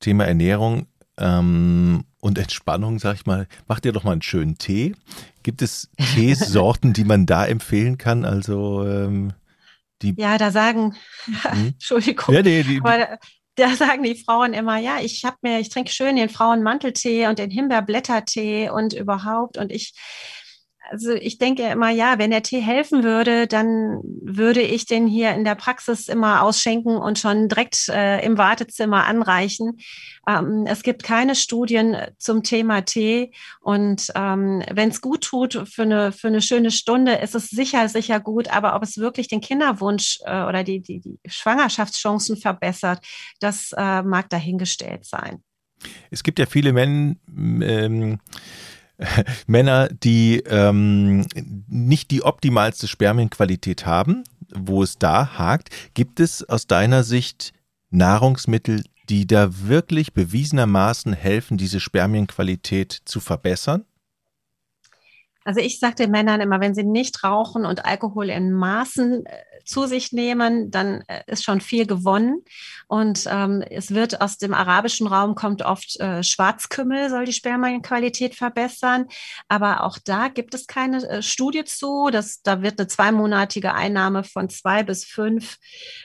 Thema 0.00 0.26
Ernährung 0.26 0.86
ähm, 1.20 2.04
und 2.20 2.38
Entspannung, 2.38 2.98
sag 2.98 3.14
ich 3.14 3.26
mal, 3.26 3.46
macht 3.68 3.84
ihr 3.84 3.92
doch 3.92 4.04
mal 4.04 4.12
einen 4.12 4.22
schönen 4.22 4.58
Tee. 4.58 4.94
Gibt 5.42 5.62
es 5.62 5.90
Teesorten, 6.14 6.92
die 6.92 7.04
man 7.04 7.26
da 7.26 7.46
empfehlen 7.46 7.98
kann? 7.98 8.24
Also 8.24 8.86
ähm, 8.86 9.32
die. 10.02 10.14
Ja, 10.16 10.38
da 10.38 10.50
sagen, 10.50 10.96
hm? 11.24 11.68
Entschuldigung, 11.68 12.34
ja, 12.34 12.42
nee, 12.42 12.62
die, 12.62 12.80
aber 12.80 13.18
da 13.56 13.74
sagen 13.74 14.02
die 14.02 14.16
Frauen 14.16 14.54
immer, 14.54 14.78
ja, 14.78 14.98
ich 15.00 15.24
habe 15.24 15.36
mir, 15.42 15.60
ich 15.60 15.68
trinke 15.68 15.92
schön 15.92 16.16
den 16.16 16.28
Frauenmanteltee 16.28 17.26
und 17.28 17.38
den 17.38 17.50
Himbeerblättertee 17.50 18.70
und 18.70 18.92
überhaupt 18.92 19.58
und 19.58 19.70
ich 19.70 19.92
also 20.90 21.12
ich 21.12 21.38
denke 21.38 21.62
immer, 21.62 21.90
ja, 21.90 22.18
wenn 22.18 22.30
der 22.30 22.42
Tee 22.42 22.60
helfen 22.60 23.04
würde, 23.04 23.46
dann 23.46 24.00
würde 24.22 24.60
ich 24.60 24.86
den 24.86 25.06
hier 25.06 25.32
in 25.34 25.44
der 25.44 25.54
Praxis 25.54 26.08
immer 26.08 26.42
ausschenken 26.42 26.96
und 26.96 27.18
schon 27.18 27.48
direkt 27.48 27.88
äh, 27.88 28.24
im 28.24 28.36
Wartezimmer 28.38 29.06
anreichen. 29.06 29.78
Ähm, 30.26 30.64
es 30.66 30.82
gibt 30.82 31.04
keine 31.04 31.36
Studien 31.36 31.96
zum 32.18 32.42
Thema 32.42 32.80
Tee 32.80 33.32
und 33.60 34.08
ähm, 34.16 34.64
wenn 34.70 34.88
es 34.88 35.00
gut 35.00 35.22
tut 35.22 35.68
für 35.68 35.82
eine, 35.82 36.10
für 36.10 36.28
eine 36.28 36.42
schöne 36.42 36.72
Stunde, 36.72 37.14
ist 37.14 37.36
es 37.36 37.50
sicher, 37.50 37.88
sicher 37.88 38.18
gut. 38.18 38.48
Aber 38.48 38.74
ob 38.74 38.82
es 38.82 38.98
wirklich 38.98 39.28
den 39.28 39.40
Kinderwunsch 39.40 40.18
äh, 40.24 40.42
oder 40.42 40.64
die, 40.64 40.80
die, 40.80 41.00
die 41.00 41.20
Schwangerschaftschancen 41.26 42.36
verbessert, 42.36 42.98
das 43.38 43.72
äh, 43.76 44.02
mag 44.02 44.28
dahingestellt 44.28 45.06
sein. 45.06 45.44
Es 46.10 46.24
gibt 46.24 46.40
ja 46.40 46.46
viele 46.46 46.72
Männer, 46.72 47.14
ähm 47.28 48.18
Männer, 49.46 49.88
die 49.88 50.42
ähm, 50.46 51.26
nicht 51.68 52.10
die 52.10 52.22
optimalste 52.22 52.88
Spermienqualität 52.88 53.86
haben, 53.86 54.24
wo 54.54 54.82
es 54.82 54.98
da 54.98 55.38
hakt. 55.38 55.70
Gibt 55.94 56.20
es 56.20 56.48
aus 56.48 56.66
deiner 56.66 57.02
Sicht 57.02 57.52
Nahrungsmittel, 57.90 58.84
die 59.08 59.26
da 59.26 59.66
wirklich 59.66 60.12
bewiesenermaßen 60.14 61.12
helfen, 61.12 61.58
diese 61.58 61.80
Spermienqualität 61.80 63.02
zu 63.04 63.20
verbessern? 63.20 63.84
Also 65.44 65.60
ich 65.60 65.80
sage 65.80 65.96
den 65.96 66.10
Männern 66.10 66.40
immer, 66.40 66.60
wenn 66.60 66.74
sie 66.74 66.84
nicht 66.84 67.24
rauchen 67.24 67.64
und 67.64 67.84
Alkohol 67.84 68.28
in 68.28 68.52
Maßen 68.52 69.24
äh, 69.24 69.49
zu 69.64 69.86
sich 69.86 70.12
nehmen, 70.12 70.70
dann 70.70 71.02
äh, 71.06 71.22
ist 71.26 71.44
schon 71.44 71.60
viel 71.60 71.86
gewonnen. 71.86 72.42
Und 72.86 73.24
ähm, 73.30 73.62
es 73.62 73.94
wird 73.94 74.20
aus 74.20 74.38
dem 74.38 74.52
arabischen 74.52 75.06
Raum 75.06 75.34
kommt 75.34 75.62
oft 75.62 75.98
äh, 76.00 76.22
Schwarzkümmel, 76.22 77.08
soll 77.08 77.24
die 77.24 77.32
Spermienqualität 77.32 78.34
verbessern. 78.34 79.06
Aber 79.48 79.84
auch 79.84 79.98
da 80.04 80.28
gibt 80.28 80.54
es 80.54 80.66
keine 80.66 81.08
äh, 81.08 81.22
Studie 81.22 81.64
zu. 81.64 82.10
Das, 82.10 82.42
da 82.42 82.62
wird 82.62 82.80
eine 82.80 82.88
zweimonatige 82.88 83.74
Einnahme 83.74 84.24
von 84.24 84.48
zwei 84.48 84.82
bis 84.82 85.04
fünf 85.04 85.58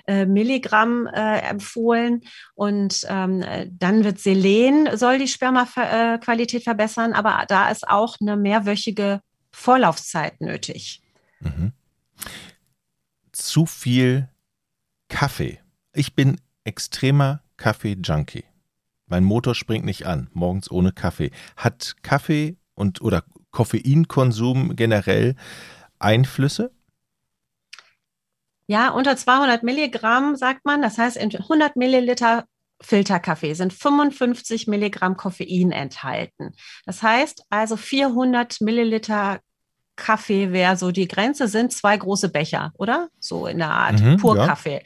äh, 0.07 0.25
Milligramm 0.25 1.07
äh, 1.07 1.39
empfohlen. 1.39 2.21
Und 2.53 3.05
ähm, 3.09 3.43
dann 3.71 4.03
wird 4.03 4.19
Selen, 4.19 4.95
soll 4.97 5.17
die 5.17 5.27
Spermaqualität 5.27 6.63
verbessern. 6.63 7.13
Aber 7.13 7.45
da 7.47 7.69
ist 7.69 7.87
auch 7.87 8.17
eine 8.21 8.37
mehrwöchige 8.37 9.21
Vorlaufzeit 9.51 10.39
nötig. 10.41 11.01
Mhm 11.39 11.73
zu 13.47 13.65
viel 13.65 14.29
Kaffee. 15.09 15.59
Ich 15.93 16.15
bin 16.15 16.41
extremer 16.63 17.41
Kaffee-Junkie. 17.57 18.43
Mein 19.07 19.23
Motor 19.23 19.55
springt 19.55 19.85
nicht 19.85 20.05
an, 20.05 20.29
morgens 20.33 20.69
ohne 20.71 20.91
Kaffee. 20.91 21.31
Hat 21.55 21.95
Kaffee 22.01 22.57
und 22.73 23.01
oder 23.01 23.23
Koffeinkonsum 23.51 24.75
generell 24.75 25.35
Einflüsse? 25.99 26.71
Ja, 28.67 28.89
unter 28.89 29.15
200 29.15 29.63
Milligramm 29.63 30.35
sagt 30.35 30.65
man. 30.65 30.81
Das 30.81 30.97
heißt, 30.97 31.17
in 31.17 31.33
100 31.35 31.75
Milliliter 31.75 32.45
Filterkaffee 32.81 33.53
sind 33.53 33.73
55 33.73 34.67
Milligramm 34.67 35.15
Koffein 35.15 35.71
enthalten. 35.71 36.53
Das 36.85 37.01
heißt 37.01 37.45
also 37.49 37.77
400 37.77 38.59
Milliliter 38.61 39.39
Kaffee 39.95 40.51
wäre 40.51 40.77
so 40.77 40.91
die 40.91 41.07
Grenze, 41.07 41.47
sind 41.47 41.71
zwei 41.71 41.95
große 41.95 42.29
Becher, 42.29 42.73
oder? 42.77 43.09
So 43.19 43.47
in 43.47 43.59
der 43.59 43.71
Art, 43.71 44.01
mhm, 44.01 44.17
pur 44.17 44.37
ja. 44.37 44.45
Kaffee. 44.45 44.81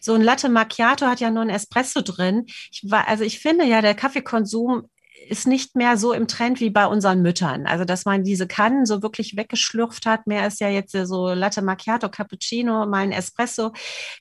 So 0.00 0.14
ein 0.14 0.22
Latte 0.22 0.48
Macchiato 0.48 1.06
hat 1.06 1.20
ja 1.20 1.30
nur 1.30 1.42
ein 1.42 1.50
Espresso 1.50 2.00
drin. 2.00 2.46
Ich 2.70 2.84
war, 2.88 3.08
also 3.08 3.24
ich 3.24 3.40
finde 3.40 3.64
ja, 3.64 3.82
der 3.82 3.94
Kaffeekonsum 3.94 4.88
ist 5.28 5.46
nicht 5.46 5.76
mehr 5.76 5.96
so 5.96 6.12
im 6.12 6.28
Trend 6.28 6.60
wie 6.60 6.70
bei 6.70 6.86
unseren 6.86 7.22
Müttern. 7.22 7.66
Also, 7.66 7.84
dass 7.84 8.04
man 8.04 8.24
diese 8.24 8.46
Kannen 8.46 8.86
so 8.86 9.02
wirklich 9.02 9.36
weggeschlürft 9.36 10.06
hat. 10.06 10.26
Mehr 10.26 10.46
ist 10.46 10.60
ja 10.60 10.68
jetzt 10.68 10.92
so 10.92 11.28
Latte 11.32 11.62
Macchiato, 11.62 12.08
Cappuccino, 12.08 12.86
mal 12.86 12.98
ein 12.98 13.12
Espresso. 13.12 13.72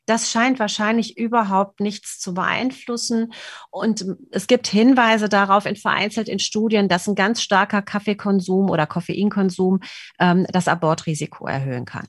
Das 0.06 0.32
scheint 0.32 0.60
wahrscheinlich 0.60 1.18
überhaupt 1.18 1.80
nichts 1.80 2.20
zu 2.20 2.34
beeinflussen. 2.34 3.34
Und 3.70 4.06
es 4.32 4.48
gibt 4.48 4.68
Hinweise 4.68 5.30
darauf 5.30 5.66
in 5.66 5.76
vereinzelt 5.76 6.30
in 6.30 6.40
Studien, 6.40 6.88
dass 6.88 7.08
ein 7.08 7.16
ganz 7.16 7.42
starker 7.42 7.82
Kaffeekonsum 7.82 8.70
oder 8.70 8.88
Koffeinkonsum 8.88 9.80
ähm, 10.20 10.46
das 10.52 10.68
Abortrisiko 10.68 11.48
erhöhen 11.48 11.86
kann. 11.86 12.08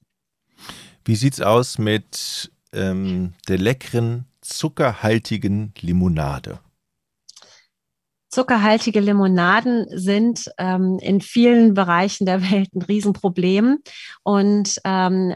Wie 1.04 1.16
sieht's 1.16 1.40
aus 1.40 1.78
mit 1.78 2.52
ähm, 2.72 3.34
der 3.48 3.58
leckeren, 3.58 4.26
zuckerhaltigen 4.40 5.74
Limonade? 5.80 6.60
Zuckerhaltige 8.32 9.00
Limonaden 9.00 9.86
sind 9.90 10.50
ähm, 10.56 10.98
in 11.02 11.20
vielen 11.20 11.74
Bereichen 11.74 12.24
der 12.24 12.50
Welt 12.50 12.74
ein 12.74 12.80
Riesenproblem. 12.80 13.80
Und 14.22 14.80
ähm, 14.84 15.34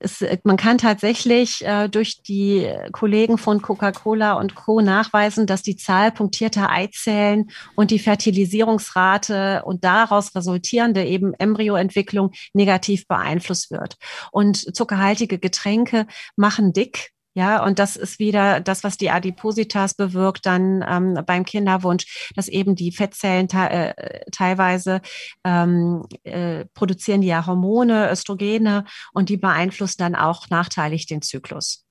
es, 0.00 0.24
man 0.42 0.56
kann 0.56 0.78
tatsächlich 0.78 1.62
äh, 1.66 1.88
durch 1.88 2.22
die 2.22 2.72
Kollegen 2.92 3.36
von 3.36 3.60
Coca-Cola 3.60 4.32
und 4.32 4.54
Co. 4.54 4.80
nachweisen, 4.80 5.46
dass 5.46 5.60
die 5.62 5.76
Zahl 5.76 6.10
punktierter 6.10 6.70
Eizellen 6.70 7.50
und 7.74 7.90
die 7.90 7.98
Fertilisierungsrate 7.98 9.62
und 9.66 9.84
daraus 9.84 10.34
resultierende 10.34 11.04
eben 11.04 11.34
Embryoentwicklung 11.34 12.32
negativ 12.54 13.06
beeinflusst 13.06 13.70
wird. 13.70 13.96
Und 14.32 14.74
zuckerhaltige 14.74 15.38
Getränke 15.38 16.06
machen 16.34 16.72
dick 16.72 17.12
ja, 17.36 17.62
und 17.62 17.78
das 17.78 17.96
ist 17.96 18.18
wieder 18.18 18.60
das, 18.60 18.82
was 18.82 18.96
die 18.96 19.10
Adipositas 19.10 19.92
bewirkt 19.92 20.46
dann 20.46 20.82
ähm, 20.88 21.22
beim 21.26 21.44
Kinderwunsch, 21.44 22.30
dass 22.34 22.48
eben 22.48 22.74
die 22.74 22.92
Fettzellen 22.92 23.46
äh, 23.50 23.92
teilweise 24.32 25.02
ähm, 25.44 26.06
äh, 26.24 26.64
produzieren 26.72 27.20
die 27.20 27.26
ja 27.26 27.44
Hormone, 27.44 28.10
Östrogene 28.10 28.86
und 29.12 29.28
die 29.28 29.36
beeinflussen 29.36 29.98
dann 29.98 30.14
auch 30.14 30.48
nachteilig 30.48 31.04
den 31.04 31.20
Zyklus. 31.20 31.84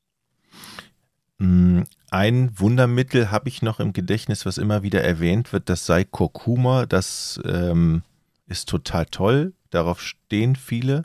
Mm, 1.38 1.84
ein 2.10 2.60
Wundermittel 2.60 3.30
habe 3.30 3.48
ich 3.48 3.62
noch 3.62 3.80
im 3.80 3.94
Gedächtnis, 3.94 4.48
was 4.48 4.58
immer 4.58 4.82
wieder 4.82 5.04
erwähnt 5.04 5.54
wird, 5.54 5.70
das 5.70 5.86
sei 5.86 6.06
Kurkuma. 6.06 6.88
Das 6.88 7.40
ähm, 7.46 8.02
ist 8.48 8.68
total 8.68 9.06
toll. 9.06 9.54
Darauf 9.70 10.02
stehen 10.02 10.56
viele. 10.56 11.04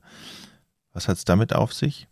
Was 0.95 1.09
hat 1.09 1.19
es 1.19 1.27
damit 1.27 1.55
auf 1.55 1.75
sich? 1.75 2.09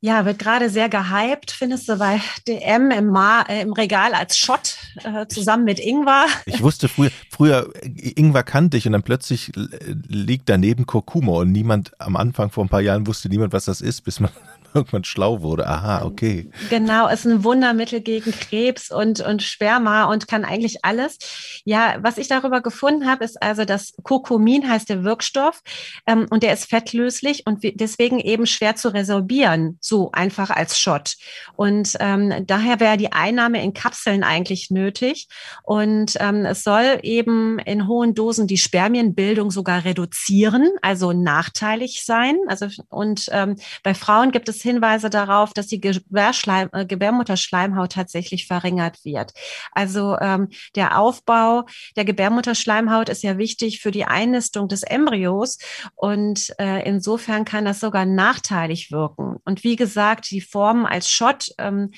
Ja, 0.00 0.24
wird 0.24 0.38
gerade 0.38 0.70
sehr 0.70 0.88
gehypt, 0.88 1.50
findest 1.50 1.88
du 1.88 1.96
bei 1.96 2.20
DM 2.46 2.92
im, 2.92 3.06
Ma 3.06 3.42
äh, 3.42 3.62
im 3.62 3.72
Regal 3.72 4.14
als 4.14 4.38
Shot 4.38 4.76
äh, 5.02 5.26
zusammen 5.26 5.64
mit 5.64 5.80
Ingwer. 5.80 6.26
Ich 6.46 6.62
wusste 6.62 6.88
früher, 6.88 7.10
früher 7.30 7.72
Ingwer 7.82 8.44
kannte 8.44 8.76
ich 8.76 8.86
und 8.86 8.92
dann 8.92 9.02
plötzlich 9.02 9.50
liegt 9.54 10.48
daneben 10.48 10.86
Kurkuma 10.86 11.32
und 11.32 11.50
niemand 11.50 12.00
am 12.00 12.14
Anfang 12.14 12.50
vor 12.50 12.64
ein 12.64 12.68
paar 12.68 12.80
Jahren 12.80 13.08
wusste 13.08 13.28
niemand, 13.28 13.52
was 13.52 13.64
das 13.64 13.80
ist, 13.80 14.02
bis 14.02 14.20
man 14.20 14.30
irgendwann 14.74 15.04
schlau 15.04 15.42
wurde. 15.42 15.66
Aha, 15.66 16.04
okay. 16.04 16.50
Genau, 16.70 17.08
ist 17.08 17.26
ein 17.26 17.44
Wundermittel 17.44 18.00
gegen 18.00 18.32
Krebs 18.32 18.90
und, 18.90 19.20
und 19.20 19.42
Sperma 19.42 20.04
und 20.04 20.28
kann 20.28 20.44
eigentlich 20.44 20.84
alles. 20.84 21.18
Ja, 21.64 21.96
was 22.00 22.18
ich 22.18 22.28
darüber 22.28 22.60
gefunden 22.60 23.08
habe, 23.08 23.24
ist 23.24 23.42
also, 23.42 23.64
dass 23.64 23.94
Kurkumin 24.02 24.68
heißt 24.68 24.88
der 24.88 25.04
Wirkstoff 25.04 25.62
ähm, 26.06 26.26
und 26.30 26.42
der 26.42 26.52
ist 26.52 26.66
fettlöslich 26.66 27.46
und 27.46 27.60
deswegen 27.62 28.18
eben 28.18 28.46
schwer 28.46 28.76
zu 28.76 28.92
resorbieren, 28.92 29.78
so 29.80 30.10
einfach 30.12 30.50
als 30.50 30.78
Shot. 30.78 31.16
Und 31.56 31.96
ähm, 32.00 32.46
daher 32.46 32.80
wäre 32.80 32.96
die 32.96 33.12
Einnahme 33.12 33.62
in 33.62 33.72
Kapseln 33.72 34.22
eigentlich 34.22 34.70
nötig. 34.70 35.28
Und 35.62 36.16
ähm, 36.20 36.44
es 36.44 36.62
soll 36.62 37.00
eben 37.02 37.58
in 37.60 37.86
hohen 37.88 38.14
Dosen 38.14 38.46
die 38.46 38.58
Spermienbildung 38.58 39.50
sogar 39.50 39.84
reduzieren, 39.84 40.68
also 40.82 41.12
nachteilig 41.12 42.04
sein. 42.04 42.36
Also 42.46 42.68
und 42.88 43.28
ähm, 43.32 43.56
bei 43.82 43.94
Frauen 43.94 44.30
gibt 44.30 44.48
es 44.48 44.57
es 44.58 44.62
Hinweise 44.62 45.10
darauf, 45.10 45.52
dass 45.52 45.66
die 45.66 45.80
Gebärschleim, 45.80 46.68
äh, 46.72 46.86
Gebärmutterschleimhaut 46.86 47.92
tatsächlich 47.92 48.46
verringert 48.46 49.04
wird. 49.04 49.32
Also 49.72 50.18
ähm, 50.20 50.48
der 50.74 50.98
Aufbau 50.98 51.66
der 51.96 52.04
Gebärmutterschleimhaut 52.04 53.08
ist 53.08 53.22
ja 53.22 53.38
wichtig 53.38 53.80
für 53.80 53.90
die 53.90 54.04
Einnistung 54.04 54.68
des 54.68 54.82
Embryos 54.82 55.58
und 55.94 56.52
äh, 56.58 56.86
insofern 56.86 57.44
kann 57.44 57.64
das 57.64 57.80
sogar 57.80 58.04
nachteilig 58.04 58.90
wirken. 58.90 59.36
Und 59.44 59.64
wie 59.64 59.76
gesagt, 59.76 60.30
die 60.30 60.40
Formen 60.40 60.86
als 60.86 61.10
Schott 61.10 61.50
ähm, 61.58 61.92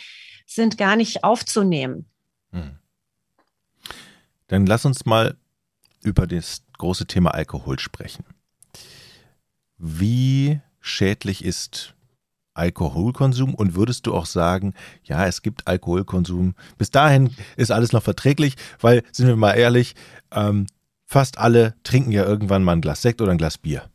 sind 0.46 0.78
gar 0.78 0.96
nicht 0.96 1.24
aufzunehmen. 1.24 2.08
Hm. 2.52 2.78
Dann 4.48 4.66
lass 4.66 4.84
uns 4.84 5.06
mal 5.06 5.36
über 6.02 6.26
das 6.26 6.62
große 6.78 7.06
Thema 7.06 7.32
Alkohol 7.32 7.78
sprechen. 7.78 8.24
Wie 9.78 10.60
schädlich 10.80 11.44
ist 11.44 11.94
Alkoholkonsum 12.54 13.54
und 13.54 13.74
würdest 13.74 14.06
du 14.06 14.14
auch 14.14 14.26
sagen, 14.26 14.74
ja, 15.04 15.26
es 15.26 15.42
gibt 15.42 15.66
Alkoholkonsum. 15.66 16.54
Bis 16.78 16.90
dahin 16.90 17.30
ist 17.56 17.70
alles 17.70 17.92
noch 17.92 18.02
verträglich, 18.02 18.56
weil, 18.80 19.02
sind 19.12 19.28
wir 19.28 19.36
mal 19.36 19.52
ehrlich, 19.52 19.94
ähm, 20.32 20.66
fast 21.06 21.38
alle 21.38 21.74
trinken 21.82 22.12
ja 22.12 22.24
irgendwann 22.24 22.64
mal 22.64 22.72
ein 22.72 22.80
Glas 22.80 23.02
Sekt 23.02 23.20
oder 23.20 23.32
ein 23.32 23.38
Glas 23.38 23.58
Bier. 23.58 23.90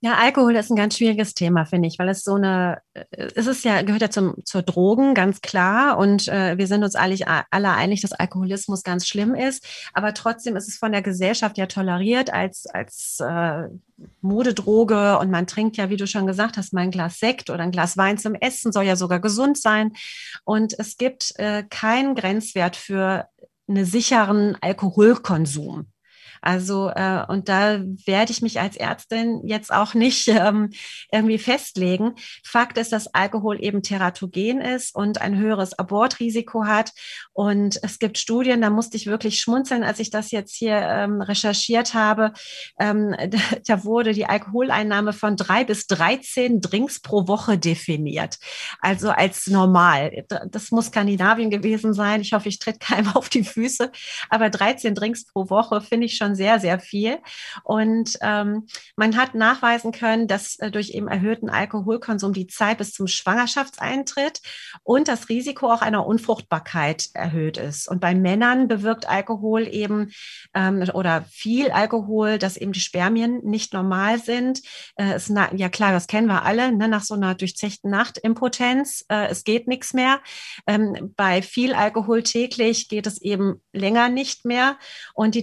Ja, 0.00 0.16
Alkohol 0.18 0.54
ist 0.56 0.70
ein 0.70 0.76
ganz 0.76 0.98
schwieriges 0.98 1.32
Thema, 1.32 1.64
finde 1.64 1.88
ich, 1.88 1.98
weil 1.98 2.10
es 2.10 2.22
so 2.22 2.34
eine, 2.34 2.82
äh, 2.92 3.04
es 3.34 3.46
ist 3.46 3.64
ja, 3.64 3.80
gehört 3.80 4.02
ja 4.02 4.10
zum, 4.10 4.34
zur 4.44 4.60
Drogen, 4.60 5.14
ganz 5.14 5.40
klar. 5.40 5.96
Und 5.96 6.28
äh, 6.28 6.58
wir 6.58 6.66
sind 6.66 6.84
uns 6.84 6.94
alle, 6.94 7.16
alle 7.50 7.70
einig, 7.70 8.02
dass 8.02 8.12
Alkoholismus 8.12 8.82
ganz 8.82 9.06
schlimm 9.06 9.34
ist. 9.34 9.66
Aber 9.94 10.12
trotzdem 10.12 10.54
ist 10.54 10.68
es 10.68 10.76
von 10.76 10.92
der 10.92 11.00
Gesellschaft 11.00 11.56
ja 11.56 11.66
toleriert 11.66 12.30
als, 12.30 12.66
als 12.66 13.18
äh, 13.20 13.68
Modedroge. 14.20 15.18
Und 15.18 15.30
man 15.30 15.46
trinkt 15.46 15.78
ja, 15.78 15.88
wie 15.88 15.96
du 15.96 16.06
schon 16.06 16.26
gesagt 16.26 16.58
hast, 16.58 16.74
mal 16.74 16.82
ein 16.82 16.90
Glas 16.90 17.18
Sekt 17.18 17.48
oder 17.48 17.62
ein 17.62 17.72
Glas 17.72 17.96
Wein 17.96 18.18
zum 18.18 18.34
Essen, 18.34 18.72
soll 18.72 18.84
ja 18.84 18.96
sogar 18.96 19.20
gesund 19.20 19.56
sein. 19.56 19.94
Und 20.44 20.78
es 20.78 20.98
gibt 20.98 21.32
äh, 21.38 21.64
keinen 21.70 22.14
Grenzwert 22.14 22.76
für 22.76 23.28
einen 23.66 23.86
sicheren 23.86 24.58
Alkoholkonsum. 24.60 25.86
Also, 26.46 26.90
äh, 26.90 27.24
und 27.26 27.48
da 27.48 27.80
werde 28.04 28.30
ich 28.30 28.40
mich 28.40 28.60
als 28.60 28.76
Ärztin 28.76 29.42
jetzt 29.48 29.72
auch 29.72 29.94
nicht 29.94 30.28
ähm, 30.28 30.70
irgendwie 31.10 31.38
festlegen. 31.38 32.12
Fakt 32.44 32.78
ist, 32.78 32.92
dass 32.92 33.12
Alkohol 33.12 33.60
eben 33.60 33.82
teratogen 33.82 34.60
ist 34.60 34.94
und 34.94 35.20
ein 35.20 35.36
höheres 35.36 35.76
Abortrisiko 35.76 36.64
hat. 36.64 36.92
Und 37.32 37.80
es 37.82 37.98
gibt 37.98 38.16
Studien, 38.16 38.60
da 38.60 38.70
musste 38.70 38.96
ich 38.96 39.08
wirklich 39.08 39.40
schmunzeln, 39.40 39.82
als 39.82 39.98
ich 39.98 40.10
das 40.10 40.30
jetzt 40.30 40.54
hier 40.54 40.76
ähm, 40.76 41.20
recherchiert 41.20 41.94
habe. 41.94 42.32
Ähm, 42.78 43.16
da, 43.66 43.84
wurde 43.84 44.12
die 44.12 44.26
Alkoholeinnahme 44.26 45.14
von 45.14 45.36
drei 45.36 45.64
bis 45.64 45.88
13 45.88 46.60
Drinks 46.60 47.00
pro 47.00 47.26
Woche 47.26 47.58
definiert. 47.58 48.38
Also 48.80 49.10
als 49.10 49.48
normal. 49.48 50.24
Das 50.52 50.70
muss 50.70 50.86
Skandinavien 50.86 51.50
gewesen 51.50 51.92
sein. 51.92 52.20
Ich 52.20 52.34
hoffe, 52.34 52.48
ich 52.48 52.60
tritt 52.60 52.78
keinem 52.80 53.08
auf 53.16 53.28
die 53.28 53.42
Füße. 53.42 53.90
Aber 54.30 54.48
13 54.48 54.94
Drinks 54.94 55.26
pro 55.26 55.50
Woche 55.50 55.80
finde 55.80 56.06
ich 56.06 56.16
schon 56.16 56.35
sehr, 56.36 56.60
sehr 56.60 56.78
viel. 56.78 57.18
Und 57.64 58.18
ähm, 58.20 58.66
man 58.96 59.16
hat 59.16 59.34
nachweisen 59.34 59.92
können, 59.92 60.28
dass 60.28 60.58
äh, 60.58 60.70
durch 60.70 60.90
eben 60.90 61.08
erhöhten 61.08 61.50
Alkoholkonsum 61.50 62.32
die 62.32 62.46
Zeit 62.46 62.78
bis 62.78 62.92
zum 62.92 63.06
Schwangerschaftseintritt 63.06 64.40
und 64.82 65.08
das 65.08 65.28
Risiko 65.28 65.72
auch 65.72 65.82
einer 65.82 66.06
Unfruchtbarkeit 66.06 67.08
erhöht 67.14 67.56
ist. 67.56 67.88
Und 67.88 68.00
bei 68.00 68.14
Männern 68.14 68.68
bewirkt 68.68 69.08
Alkohol 69.08 69.66
eben 69.66 70.12
ähm, 70.54 70.84
oder 70.94 71.24
viel 71.30 71.70
Alkohol, 71.70 72.38
dass 72.38 72.56
eben 72.56 72.72
die 72.72 72.80
Spermien 72.80 73.40
nicht 73.44 73.72
normal 73.72 74.18
sind. 74.18 74.60
Äh, 74.96 75.16
ist 75.16 75.30
na, 75.30 75.52
ja 75.54 75.68
klar, 75.68 75.92
das 75.92 76.06
kennen 76.06 76.28
wir 76.28 76.44
alle, 76.44 76.72
ne, 76.72 76.88
nach 76.88 77.02
so 77.02 77.14
einer 77.14 77.34
durchzechten 77.34 77.90
Nacht 77.90 78.18
Impotenz, 78.18 79.04
äh, 79.08 79.28
es 79.28 79.44
geht 79.44 79.68
nichts 79.68 79.94
mehr. 79.94 80.20
Ähm, 80.66 81.14
bei 81.16 81.42
viel 81.42 81.74
Alkohol 81.74 82.22
täglich 82.22 82.88
geht 82.88 83.06
es 83.06 83.20
eben 83.20 83.62
länger 83.72 84.08
nicht 84.08 84.44
mehr 84.44 84.78
und 85.14 85.34
die 85.34 85.42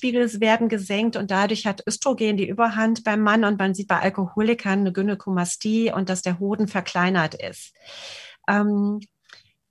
Testosteronspiegel 0.00 0.40
werden 0.40 0.68
gesenkt 0.68 1.16
und 1.16 1.30
dadurch 1.30 1.66
hat 1.66 1.82
Östrogen 1.86 2.36
die 2.36 2.48
Überhand 2.48 3.04
beim 3.04 3.20
Mann 3.20 3.44
und 3.44 3.58
man 3.58 3.74
sieht 3.74 3.88
bei 3.88 4.00
Alkoholikern 4.00 4.80
eine 4.80 4.92
Gynäkomastie 4.92 5.92
und 5.92 6.08
dass 6.08 6.22
der 6.22 6.38
Hoden 6.38 6.68
verkleinert 6.68 7.34
ist. 7.34 7.74
Ähm, 8.48 9.00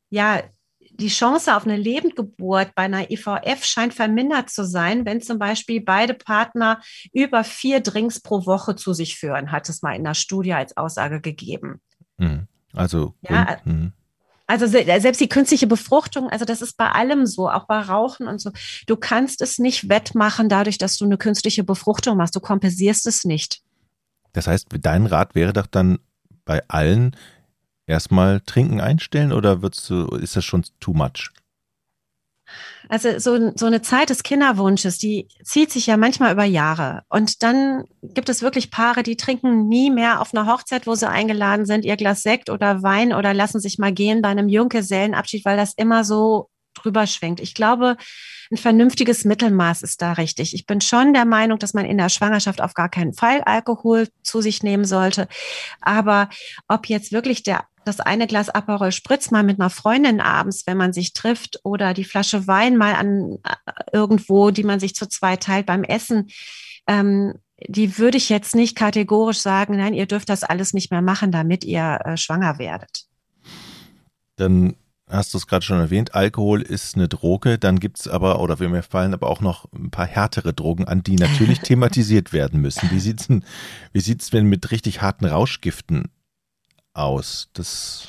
ja, 0.10 0.42
die 0.80 1.08
Chance 1.08 1.56
auf 1.56 1.65
eine 1.65 1.78
Lebendgeburt 1.78 2.76
bei 2.76 2.84
einer 2.84 3.10
IVF 3.10 3.63
scheint 3.63 3.94
vermindert 3.94 4.50
zu 4.50 4.65
sein, 4.65 5.06
wenn 5.06 5.22
zum 5.22 5.39
Beispiel 5.39 5.82
beide 5.82 6.13
Partner 6.13 6.82
über 7.13 7.44
vier 7.44 7.80
Drinks 7.80 8.20
pro 8.22 8.46
Woche 8.46 8.76
zu 8.76 8.94
sich 8.94 9.18
führen, 9.18 9.52
hat 9.52 9.70
es 9.70 9.82
mal 9.82 9.96
in 9.96 10.04
der 10.04 10.13
Studie 10.13 10.54
als 10.54 10.76
Aussage 10.76 11.22
gegeben. 11.22 11.82
Mhm. 12.18 12.48
Also, 12.74 13.15
ja, 13.22 13.58
mhm. 13.63 13.94
Also 14.49 14.65
selbst 14.65 15.21
die 15.21 15.29
künstliche 15.29 15.67
Befruchtung, 15.67 16.27
also 16.27 16.43
das 16.43 16.63
ist 16.63 16.75
bei 16.75 16.89
allem 16.89 17.27
so, 17.27 17.49
auch 17.49 17.65
bei 17.67 17.79
Rauchen 17.79 18.27
und 18.27 18.41
so. 18.41 18.51
Du 18.88 18.97
kannst 18.97 19.41
es 19.41 19.59
nicht 19.59 19.89
wettmachen 19.89 20.49
dadurch, 20.49 20.79
dass 20.79 20.97
du 20.97 21.05
eine 21.05 21.17
künstliche 21.17 21.63
Befruchtung 21.63 22.17
machst. 22.17 22.35
Du 22.35 22.39
kompensierst 22.39 23.05
es 23.05 23.25
nicht. 23.25 23.62
Das 24.33 24.47
heißt, 24.47 24.69
dein 24.81 25.05
Rat 25.05 25.35
wäre 25.35 25.53
doch 25.53 25.67
dann 25.67 25.99
bei 26.45 26.63
allen, 26.67 27.15
erstmal 27.85 28.41
Trinken 28.41 28.81
einstellen 28.81 29.33
oder 29.33 29.62
wird's, 29.62 29.91
ist 30.19 30.35
das 30.35 30.45
schon 30.45 30.65
too 30.79 30.93
much? 30.93 31.29
Also 32.88 33.19
so, 33.19 33.51
so 33.55 33.65
eine 33.65 33.81
Zeit 33.81 34.09
des 34.09 34.23
Kinderwunsches, 34.23 34.97
die 34.97 35.27
zieht 35.43 35.71
sich 35.71 35.88
ja 35.88 35.97
manchmal 35.97 36.33
über 36.33 36.43
Jahre. 36.43 37.03
Und 37.09 37.43
dann 37.43 37.83
gibt 38.01 38.29
es 38.29 38.41
wirklich 38.41 38.71
Paare, 38.71 39.03
die 39.03 39.17
trinken 39.17 39.67
nie 39.67 39.91
mehr 39.91 40.21
auf 40.21 40.33
einer 40.33 40.51
Hochzeit, 40.51 40.88
wo 40.88 40.95
sie 40.95 41.09
eingeladen 41.09 41.65
sind, 41.65 41.85
ihr 41.85 41.97
Glas 41.97 42.23
Sekt 42.23 42.49
oder 42.49 42.81
Wein 42.81 43.13
oder 43.13 43.33
lassen 43.33 43.59
sich 43.59 43.77
mal 43.77 43.93
gehen 43.93 44.21
bei 44.21 44.29
einem 44.29 44.49
Junggesellenabschied, 44.49 45.45
weil 45.45 45.57
das 45.57 45.73
immer 45.75 46.03
so 46.03 46.49
drüber 46.73 47.07
schwenkt. 47.07 47.39
Ich 47.39 47.53
glaube, 47.53 47.97
ein 48.51 48.57
vernünftiges 48.57 49.25
Mittelmaß 49.25 49.83
ist 49.83 50.01
da 50.01 50.13
richtig. 50.13 50.53
Ich 50.53 50.65
bin 50.65 50.81
schon 50.81 51.13
der 51.13 51.25
Meinung, 51.25 51.59
dass 51.59 51.73
man 51.73 51.85
in 51.85 51.97
der 51.97 52.09
Schwangerschaft 52.09 52.62
auf 52.62 52.73
gar 52.73 52.89
keinen 52.89 53.13
Fall 53.13 53.41
Alkohol 53.41 54.07
zu 54.23 54.41
sich 54.41 54.63
nehmen 54.63 54.85
sollte. 54.85 55.27
Aber 55.81 56.29
ob 56.67 56.88
jetzt 56.88 57.12
wirklich 57.12 57.43
der 57.43 57.65
das 57.89 57.99
eine 57.99 58.28
Glas 58.28 58.49
Aperol 58.49 58.91
Spritz 58.91 59.32
mal 59.32 59.43
mit 59.43 59.60
einer 59.60 59.69
Freundin 59.69 60.21
abends, 60.21 60.65
wenn 60.65 60.78
man 60.78 60.93
sich 60.93 61.13
trifft, 61.13 61.60
oder 61.63 61.93
die 61.93 62.04
Flasche 62.06 62.47
Wein 62.47 62.78
mal 62.78 62.93
an 62.93 63.39
äh, 63.43 63.73
irgendwo, 63.91 64.52
die 64.52 64.63
man 64.63 64.80
sich 64.80 64.95
zu 64.95 65.08
zweit 65.08 65.43
teilt 65.43 65.65
beim 65.65 65.84
Essen, 65.84 66.30
ähm, 66.88 67.34
die 67.67 67.97
würde 67.97 68.17
ich 68.17 68.30
jetzt 68.30 68.56
nicht 68.56 68.78
kategorisch 68.78 69.39
sagen, 69.39 69.75
nein, 69.78 69.93
ihr 69.93 70.06
dürft 70.06 70.30
das 70.30 70.43
alles 70.43 70.73
nicht 70.73 70.91
mehr 70.91 71.02
machen, 71.02 71.32
damit 71.32 71.65
ihr 71.65 71.99
äh, 72.06 72.15
schwanger 72.15 72.58
werdet. 72.58 73.06
Dann 74.38 74.75
hast 75.10 75.34
du 75.34 75.38
es 75.38 75.47
gerade 75.47 75.65
schon 75.65 75.80
erwähnt, 75.80 76.13
Alkohol 76.13 76.62
ist 76.62 76.95
eine 76.95 77.08
Droge, 77.08 77.58
dann 77.58 77.80
gibt 77.80 77.99
es 77.99 78.08
aber, 78.08 78.39
oder 78.39 78.58
mir 78.60 78.84
fallen 78.84 79.13
aber 79.13 79.28
auch 79.28 79.41
noch 79.41 79.65
ein 79.73 79.89
paar 79.89 80.06
härtere 80.06 80.54
Drogen 80.54 80.88
an, 80.88 81.04
die 81.04 81.15
natürlich 81.15 81.60
thematisiert 81.63 82.32
werden 82.32 82.62
müssen. 82.62 82.89
Wie 82.91 82.99
sieht 82.99 83.21
es 83.21 83.28
denn, 83.28 83.43
wie 83.91 84.02
sieht's 84.02 84.30
denn 84.30 84.45
mit 84.45 84.71
richtig 84.71 85.02
harten 85.02 85.25
Rauschgiften 85.25 86.10
aus? 86.93 87.49
Das 87.54 88.08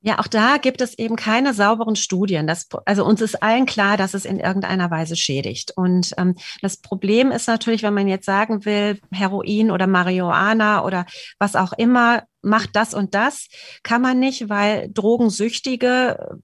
ja, 0.00 0.20
auch 0.20 0.28
da 0.28 0.58
gibt 0.58 0.80
es 0.80 0.96
eben 0.96 1.16
keine 1.16 1.52
sauberen 1.52 1.96
Studien. 1.96 2.46
Das, 2.46 2.68
also 2.84 3.04
uns 3.04 3.20
ist 3.20 3.42
allen 3.42 3.66
klar, 3.66 3.96
dass 3.96 4.14
es 4.14 4.24
in 4.24 4.38
irgendeiner 4.38 4.92
Weise 4.92 5.16
schädigt. 5.16 5.72
Und 5.74 6.14
ähm, 6.16 6.36
das 6.62 6.76
Problem 6.76 7.32
ist 7.32 7.48
natürlich, 7.48 7.82
wenn 7.82 7.94
man 7.94 8.06
jetzt 8.06 8.24
sagen 8.24 8.64
will, 8.64 9.00
Heroin 9.12 9.72
oder 9.72 9.88
Marihuana 9.88 10.84
oder 10.84 11.04
was 11.40 11.56
auch 11.56 11.72
immer 11.72 12.22
macht 12.42 12.76
das 12.76 12.94
und 12.94 13.14
das, 13.14 13.48
kann 13.82 14.02
man 14.02 14.18
nicht, 14.18 14.48
weil 14.48 14.90
Drogensüchtige 14.92 16.38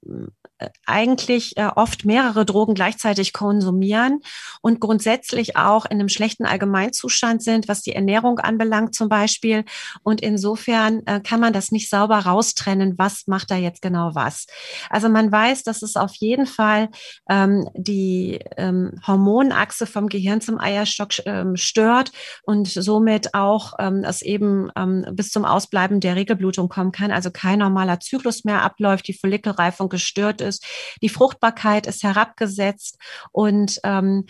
äh, 0.58 0.68
eigentlich 0.86 1.56
äh, 1.56 1.66
oft 1.74 2.04
mehrere 2.04 2.44
Drogen 2.44 2.74
gleichzeitig 2.74 3.32
konsumieren 3.32 4.20
und 4.60 4.80
grundsätzlich 4.80 5.56
auch 5.56 5.84
in 5.84 5.98
einem 5.98 6.08
schlechten 6.08 6.44
Allgemeinzustand 6.44 7.42
sind, 7.42 7.68
was 7.68 7.82
die 7.82 7.94
Ernährung 7.94 8.38
anbelangt 8.38 8.94
zum 8.94 9.08
Beispiel. 9.08 9.64
Und 10.02 10.20
insofern 10.20 11.04
äh, 11.06 11.20
kann 11.20 11.40
man 11.40 11.52
das 11.52 11.72
nicht 11.72 11.90
sauber 11.90 12.18
raustrennen, 12.18 12.98
was 12.98 13.26
macht 13.26 13.50
da 13.50 13.56
jetzt 13.56 13.82
genau 13.82 14.14
was. 14.14 14.46
Also 14.90 15.08
man 15.08 15.32
weiß, 15.32 15.64
dass 15.64 15.82
es 15.82 15.96
auf 15.96 16.14
jeden 16.14 16.46
Fall 16.46 16.88
ähm, 17.28 17.68
die 17.74 18.38
ähm, 18.56 18.92
Hormonachse 19.06 19.86
vom 19.86 20.08
Gehirn 20.08 20.40
zum 20.40 20.60
Eierstock 20.60 21.10
ähm, 21.26 21.56
stört 21.56 22.12
und 22.44 22.68
somit 22.68 23.34
auch 23.34 23.74
ähm, 23.78 24.04
es 24.04 24.22
eben 24.22 24.70
ähm, 24.76 25.04
bis 25.12 25.30
zum 25.30 25.44
Ausbleiben 25.44 25.83
der 25.90 26.16
Regelblutung 26.16 26.68
kommen 26.68 26.92
kann, 26.92 27.10
also 27.10 27.30
kein 27.30 27.58
normaler 27.58 28.00
Zyklus 28.00 28.44
mehr 28.44 28.62
abläuft, 28.62 29.08
die 29.08 29.14
Follikelreifung 29.14 29.88
gestört 29.88 30.40
ist. 30.40 30.64
Die 31.02 31.08
Fruchtbarkeit 31.08 31.86
ist 31.86 32.02
herabgesetzt 32.02 32.98
und 33.32 33.80
ähm, 33.84 34.26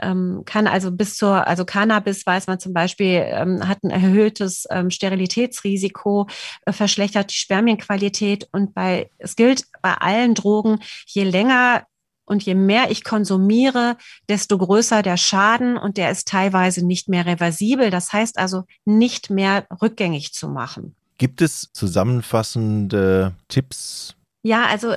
ähm, 0.00 0.42
kann 0.44 0.66
also 0.66 0.92
bis 0.92 1.16
zur, 1.16 1.46
also 1.46 1.64
Cannabis 1.64 2.24
weiß 2.24 2.46
man 2.46 2.60
zum 2.60 2.72
Beispiel, 2.72 3.24
ähm, 3.24 3.66
hat 3.66 3.82
ein 3.82 3.90
erhöhtes 3.90 4.64
ähm, 4.70 4.90
Sterilitätsrisiko, 4.90 6.28
äh, 6.66 6.72
verschlechtert 6.72 7.30
die 7.30 7.36
Spermienqualität 7.36 8.48
und 8.52 8.74
bei, 8.74 9.10
es 9.18 9.36
gilt 9.36 9.64
bei 9.82 9.94
allen 9.94 10.34
Drogen, 10.34 10.78
je 11.06 11.24
länger 11.24 11.84
und 12.28 12.42
je 12.42 12.54
mehr 12.54 12.90
ich 12.90 13.04
konsumiere, 13.04 13.96
desto 14.28 14.58
größer 14.58 15.02
der 15.02 15.16
Schaden 15.16 15.76
und 15.76 15.96
der 15.96 16.10
ist 16.10 16.28
teilweise 16.28 16.86
nicht 16.86 17.08
mehr 17.08 17.26
reversibel. 17.26 17.90
Das 17.90 18.12
heißt 18.12 18.38
also 18.38 18.64
nicht 18.84 19.30
mehr 19.30 19.66
rückgängig 19.82 20.32
zu 20.34 20.48
machen. 20.48 20.94
Gibt 21.18 21.42
es 21.42 21.70
zusammenfassende 21.72 23.34
Tipps? 23.48 24.16
Ja, 24.42 24.66
also 24.66 24.94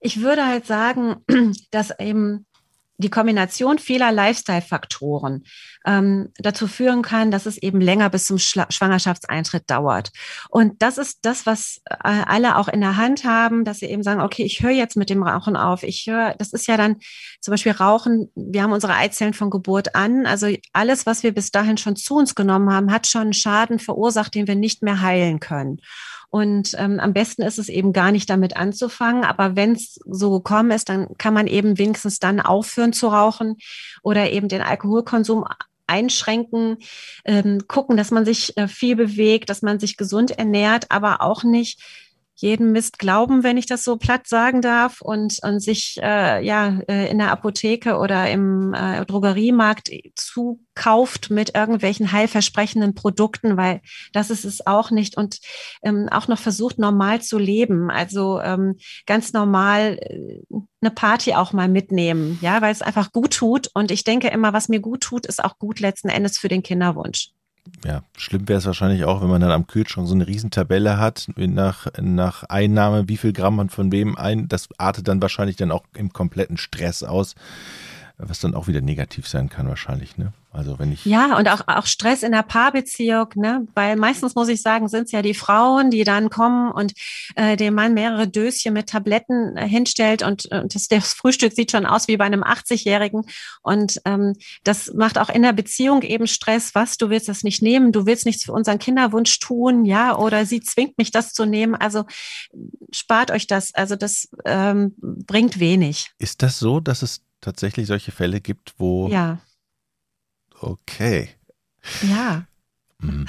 ich 0.00 0.20
würde 0.20 0.46
halt 0.46 0.66
sagen, 0.66 1.24
dass 1.70 1.98
eben 1.98 2.46
die 3.02 3.10
Kombination 3.10 3.78
vieler 3.78 4.12
Lifestyle-Faktoren 4.12 5.44
ähm, 5.86 6.28
dazu 6.38 6.66
führen 6.66 7.02
kann, 7.02 7.30
dass 7.30 7.46
es 7.46 7.58
eben 7.58 7.80
länger 7.80 8.08
bis 8.10 8.26
zum 8.26 8.38
Schla 8.38 8.66
Schwangerschaftseintritt 8.70 9.68
dauert. 9.68 10.10
Und 10.48 10.80
das 10.80 10.98
ist 10.98 11.20
das, 11.22 11.44
was 11.44 11.80
äh, 11.90 11.96
alle 12.02 12.56
auch 12.56 12.68
in 12.68 12.80
der 12.80 12.96
Hand 12.96 13.24
haben, 13.24 13.64
dass 13.64 13.78
sie 13.78 13.86
eben 13.86 14.02
sagen, 14.02 14.20
okay, 14.20 14.44
ich 14.44 14.62
höre 14.62 14.70
jetzt 14.70 14.96
mit 14.96 15.10
dem 15.10 15.22
Rauchen 15.22 15.56
auf. 15.56 15.82
Ich 15.82 16.06
höre, 16.06 16.34
das 16.38 16.52
ist 16.52 16.66
ja 16.66 16.76
dann 16.76 16.96
zum 17.40 17.52
Beispiel 17.52 17.72
Rauchen, 17.72 18.30
wir 18.34 18.62
haben 18.62 18.72
unsere 18.72 18.94
Eizellen 18.94 19.34
von 19.34 19.50
Geburt 19.50 19.94
an. 19.94 20.26
Also 20.26 20.48
alles, 20.72 21.06
was 21.06 21.22
wir 21.22 21.32
bis 21.32 21.50
dahin 21.50 21.76
schon 21.76 21.96
zu 21.96 22.16
uns 22.16 22.34
genommen 22.34 22.72
haben, 22.72 22.92
hat 22.92 23.06
schon 23.06 23.22
einen 23.22 23.32
Schaden 23.32 23.78
verursacht, 23.78 24.34
den 24.34 24.46
wir 24.46 24.54
nicht 24.54 24.82
mehr 24.82 25.00
heilen 25.00 25.40
können. 25.40 25.80
Und 26.32 26.74
ähm, 26.78 26.98
am 26.98 27.12
besten 27.12 27.42
ist 27.42 27.58
es 27.58 27.68
eben 27.68 27.92
gar 27.92 28.10
nicht 28.10 28.30
damit 28.30 28.56
anzufangen. 28.56 29.22
Aber 29.22 29.54
wenn 29.54 29.72
es 29.72 30.00
so 30.06 30.30
gekommen 30.30 30.70
ist, 30.70 30.88
dann 30.88 31.08
kann 31.18 31.34
man 31.34 31.46
eben 31.46 31.76
wenigstens 31.76 32.20
dann 32.20 32.40
aufhören 32.40 32.94
zu 32.94 33.08
rauchen 33.08 33.58
oder 34.02 34.30
eben 34.30 34.48
den 34.48 34.62
Alkoholkonsum 34.62 35.44
einschränken, 35.86 36.78
ähm, 37.26 37.68
gucken, 37.68 37.98
dass 37.98 38.10
man 38.10 38.24
sich 38.24 38.56
äh, 38.56 38.66
viel 38.66 38.96
bewegt, 38.96 39.50
dass 39.50 39.60
man 39.60 39.78
sich 39.78 39.98
gesund 39.98 40.30
ernährt, 40.30 40.86
aber 40.88 41.20
auch 41.20 41.44
nicht 41.44 41.82
jeden 42.34 42.72
Mist 42.72 42.98
glauben, 42.98 43.42
wenn 43.42 43.56
ich 43.56 43.66
das 43.66 43.84
so 43.84 43.96
platt 43.96 44.26
sagen 44.26 44.62
darf, 44.62 45.00
und, 45.00 45.38
und 45.42 45.60
sich 45.60 45.98
äh, 46.02 46.44
ja 46.44 46.80
äh, 46.88 47.10
in 47.10 47.18
der 47.18 47.30
Apotheke 47.30 47.96
oder 47.96 48.30
im 48.30 48.74
äh, 48.74 49.04
Drogeriemarkt 49.04 49.90
zukauft 50.16 51.30
mit 51.30 51.54
irgendwelchen 51.54 52.12
heilversprechenden 52.12 52.94
Produkten, 52.94 53.56
weil 53.56 53.80
das 54.12 54.30
ist 54.30 54.44
es 54.44 54.66
auch 54.66 54.90
nicht 54.90 55.16
und 55.16 55.38
ähm, 55.82 56.08
auch 56.10 56.28
noch 56.28 56.38
versucht, 56.38 56.78
normal 56.78 57.22
zu 57.22 57.38
leben. 57.38 57.90
Also 57.90 58.40
ähm, 58.40 58.76
ganz 59.06 59.32
normal 59.32 59.98
äh, 60.00 60.40
eine 60.80 60.90
Party 60.90 61.34
auch 61.34 61.52
mal 61.52 61.68
mitnehmen, 61.68 62.38
ja, 62.42 62.60
weil 62.60 62.72
es 62.72 62.82
einfach 62.82 63.12
gut 63.12 63.34
tut. 63.34 63.70
Und 63.74 63.90
ich 63.90 64.04
denke 64.04 64.28
immer, 64.28 64.52
was 64.52 64.68
mir 64.68 64.80
gut 64.80 65.02
tut, 65.02 65.26
ist 65.26 65.44
auch 65.44 65.58
gut 65.58 65.80
letzten 65.80 66.08
Endes 66.08 66.38
für 66.38 66.48
den 66.48 66.62
Kinderwunsch 66.62 67.32
ja, 67.84 68.02
schlimm 68.16 68.48
wäre 68.48 68.58
es 68.58 68.66
wahrscheinlich 68.66 69.04
auch, 69.04 69.22
wenn 69.22 69.28
man 69.28 69.40
dann 69.40 69.50
am 69.50 69.66
Kühlschrank 69.66 70.08
so 70.08 70.14
eine 70.14 70.26
Riesentabelle 70.26 70.98
hat, 70.98 71.28
nach, 71.36 71.86
nach 72.00 72.44
Einnahme, 72.44 73.08
wie 73.08 73.16
viel 73.16 73.32
Gramm 73.32 73.56
man 73.56 73.70
von 73.70 73.92
wem 73.92 74.16
ein, 74.16 74.48
das 74.48 74.68
artet 74.78 75.08
dann 75.08 75.22
wahrscheinlich 75.22 75.56
dann 75.56 75.70
auch 75.70 75.84
im 75.94 76.12
kompletten 76.12 76.56
Stress 76.56 77.02
aus. 77.02 77.34
Was 78.28 78.40
dann 78.40 78.54
auch 78.54 78.68
wieder 78.68 78.80
negativ 78.80 79.28
sein 79.28 79.48
kann 79.48 79.68
wahrscheinlich, 79.68 80.16
ne? 80.16 80.32
Also 80.54 80.78
wenn 80.78 80.92
ich 80.92 81.06
ja 81.06 81.38
und 81.38 81.48
auch 81.48 81.62
auch 81.66 81.86
Stress 81.86 82.22
in 82.22 82.32
der 82.32 82.42
Paarbeziehung, 82.42 83.28
ne? 83.36 83.66
Weil 83.74 83.96
meistens 83.96 84.34
muss 84.34 84.48
ich 84.48 84.60
sagen, 84.60 84.88
sind 84.88 85.04
es 85.04 85.12
ja 85.12 85.22
die 85.22 85.32
Frauen, 85.32 85.90
die 85.90 86.04
dann 86.04 86.28
kommen 86.28 86.70
und 86.70 86.92
äh, 87.36 87.56
dem 87.56 87.74
Mann 87.74 87.94
mehrere 87.94 88.28
Döschen 88.28 88.74
mit 88.74 88.90
Tabletten 88.90 89.56
äh, 89.56 89.66
hinstellt 89.66 90.22
und, 90.22 90.46
und 90.46 90.74
das, 90.74 90.88
das 90.88 91.14
Frühstück 91.14 91.54
sieht 91.54 91.70
schon 91.70 91.86
aus 91.86 92.06
wie 92.06 92.18
bei 92.18 92.26
einem 92.26 92.42
80-Jährigen 92.42 93.22
und 93.62 94.00
ähm, 94.04 94.34
das 94.62 94.92
macht 94.92 95.18
auch 95.18 95.30
in 95.30 95.42
der 95.42 95.54
Beziehung 95.54 96.02
eben 96.02 96.26
Stress. 96.26 96.74
Was? 96.74 96.98
Du 96.98 97.08
willst 97.08 97.28
das 97.28 97.44
nicht 97.44 97.62
nehmen? 97.62 97.92
Du 97.92 98.04
willst 98.04 98.26
nichts 98.26 98.44
für 98.44 98.52
unseren 98.52 98.78
Kinderwunsch 98.78 99.38
tun, 99.38 99.86
ja? 99.86 100.16
Oder 100.16 100.44
sie 100.44 100.60
zwingt 100.60 100.98
mich, 100.98 101.10
das 101.10 101.32
zu 101.32 101.46
nehmen. 101.46 101.74
Also 101.74 102.04
spart 102.90 103.30
euch 103.30 103.46
das. 103.46 103.74
Also 103.74 103.96
das 103.96 104.28
ähm, 104.44 104.94
bringt 104.98 105.58
wenig. 105.58 106.10
Ist 106.18 106.42
das 106.42 106.58
so, 106.58 106.78
dass 106.78 107.00
es 107.00 107.22
tatsächlich 107.42 107.86
solche 107.86 108.12
Fälle 108.12 108.40
gibt, 108.40 108.74
wo. 108.78 109.08
Ja. 109.08 109.38
Okay. 110.60 111.28
Ja. 112.08 112.44
Mhm. 113.00 113.26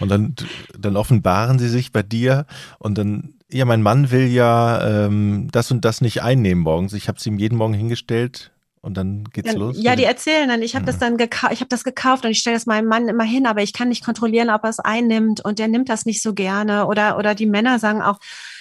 Und 0.00 0.08
dann, 0.10 0.34
dann 0.78 0.96
offenbaren 0.96 1.58
sie 1.58 1.68
sich 1.68 1.90
bei 1.90 2.02
dir 2.02 2.46
und 2.78 2.98
dann, 2.98 3.34
ja, 3.50 3.64
mein 3.64 3.82
Mann 3.82 4.10
will 4.10 4.26
ja 4.28 5.06
ähm, 5.06 5.48
das 5.50 5.70
und 5.70 5.84
das 5.84 6.00
nicht 6.02 6.22
einnehmen 6.22 6.62
morgens. 6.62 6.92
Ich 6.92 7.08
habe 7.08 7.18
es 7.18 7.26
ihm 7.26 7.38
jeden 7.38 7.56
Morgen 7.56 7.72
hingestellt 7.74 8.52
und 8.82 8.96
dann 8.96 9.24
geht's 9.24 9.52
ja, 9.52 9.58
los. 9.58 9.76
Ja, 9.80 9.96
die 9.96 10.04
erzählen 10.04 10.48
dann, 10.48 10.60
ich 10.62 10.74
habe 10.74 10.82
Mhm. 10.82 10.86
das 10.86 10.98
dann 10.98 11.16
gekauft, 11.16 11.52
ich 11.54 11.60
habe 11.60 11.68
das 11.68 11.82
gekauft 11.82 12.24
und 12.26 12.30
ich 12.30 12.38
stelle 12.40 12.56
das 12.56 12.66
meinem 12.66 12.88
Mann 12.88 13.08
immer 13.08 13.24
hin, 13.24 13.46
aber 13.46 13.62
ich 13.62 13.72
kann 13.72 13.88
nicht 13.88 14.04
kontrollieren, 14.04 14.50
ob 14.50 14.64
er 14.64 14.70
es 14.70 14.80
einnimmt 14.80 15.42
und 15.42 15.58
der 15.58 15.68
nimmt 15.68 15.88
das 15.88 16.04
nicht 16.04 16.22
so 16.22 16.34
gerne. 16.34 16.86
Oder, 16.86 17.16
oder 17.16 17.34
die 17.34 17.46
Männer 17.46 17.78
sagen 17.78 18.02
auch, 18.02 18.18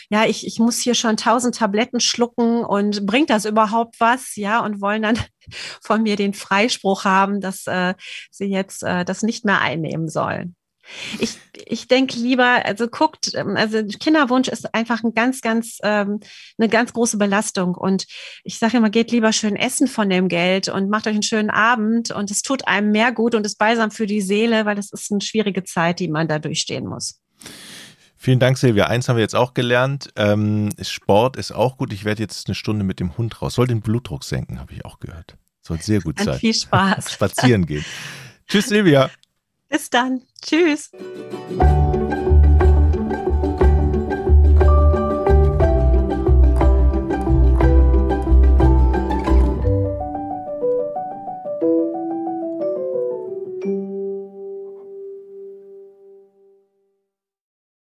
ja, 0.10 0.26
ich, 0.26 0.48
ich 0.48 0.60
muss 0.60 0.80
hier 0.80 0.96
schon 0.96 1.18
tausend 1.18 1.56
Tabletten 1.56 2.00
schlucken 2.00 2.64
und 2.64 3.06
bringt 3.06 3.30
das 3.30 3.46
überhaupt 3.46 4.00
was? 4.00 4.36
Ja, 4.36 4.64
und 4.64 4.82
wollen 4.82 5.02
dann 5.02 5.20
von 5.82 6.04
mir 6.04 6.16
den 6.16 6.34
Freispruch 6.34 7.04
haben, 7.04 7.42
dass 7.42 7.68
äh, 7.68 7.94
sie 8.32 8.46
jetzt 8.46 8.84
äh, 8.84 9.04
das 9.04 9.24
nicht 9.24 9.44
mehr 9.46 9.60
einnehmen 9.60 10.08
sollen. 10.08 10.56
Ich, 11.20 11.38
ich 11.66 11.88
denke 11.90 12.18
lieber, 12.18 12.66
also 12.66 12.88
guckt, 12.88 13.34
ähm, 13.34 13.58
also 13.58 13.84
Kinderwunsch 13.84 14.48
ist 14.48 14.74
einfach 14.74 15.04
ein 15.04 15.14
ganz, 15.14 15.42
ganz, 15.42 15.80
ähm, 15.84 16.22
eine 16.58 16.70
ganz 16.70 16.94
große 16.94 17.18
Belastung. 17.18 17.76
Und 17.76 18.06
ich 18.46 18.58
sage 18.58 18.78
immer, 18.78 18.90
geht 18.90 19.12
lieber 19.12 19.34
schön 19.34 19.58
essen 19.58 19.88
von 19.88 20.10
dem 20.10 20.30
Geld 20.30 20.70
und 20.70 20.90
macht 20.90 21.08
euch 21.08 21.14
einen 21.14 21.24
schönen 21.24 21.50
Abend 21.50 22.12
und 22.12 22.32
es 22.32 22.42
tut 22.42 22.68
einem 22.68 22.92
mehr 22.92 23.12
gut 23.12 23.36
und 23.36 23.46
ist 23.46 23.58
balsam 23.58 23.92
für 23.92 24.06
die 24.06 24.22
Seele, 24.22 24.66
weil 24.66 24.78
es 24.78 24.92
ist 24.92 25.12
eine 25.12 25.22
schwierige 25.22 25.66
Zeit, 25.66 26.00
die 26.00 26.08
man 26.08 26.30
da 26.30 26.40
durchstehen 26.40 26.86
muss. 26.86 27.20
Vielen 28.18 28.40
Dank, 28.40 28.58
Silvia. 28.58 28.88
Eins 28.88 29.08
haben 29.08 29.16
wir 29.16 29.22
jetzt 29.22 29.36
auch 29.36 29.54
gelernt. 29.54 30.10
Ähm, 30.16 30.70
Sport 30.82 31.38
ist 31.38 31.52
auch 31.52 31.78
gut. 31.78 31.94
Ich 31.94 32.04
werde 32.04 32.24
jetzt 32.24 32.48
eine 32.48 32.56
Stunde 32.56 32.84
mit 32.84 33.00
dem 33.00 33.18
Hund 33.18 33.42
raus. 33.42 33.54
Soll 33.54 33.68
den 33.68 33.82
Blutdruck 33.82 34.24
senken, 34.24 34.60
habe 34.60 34.74
ich 34.74 34.84
auch 34.86 35.00
gehört. 35.00 35.38
Soll 35.62 35.80
sehr 35.82 36.02
gut 36.02 36.20
sein. 36.20 36.40
viel 36.40 36.54
Spaß. 36.54 37.12
Spazieren 37.14 37.66
gehen. 37.66 37.86
Tschüss, 38.48 38.68
Silvia. 38.68 39.12
Bis 39.70 39.90
dann. 39.90 40.22
Tschüss. 40.42 40.92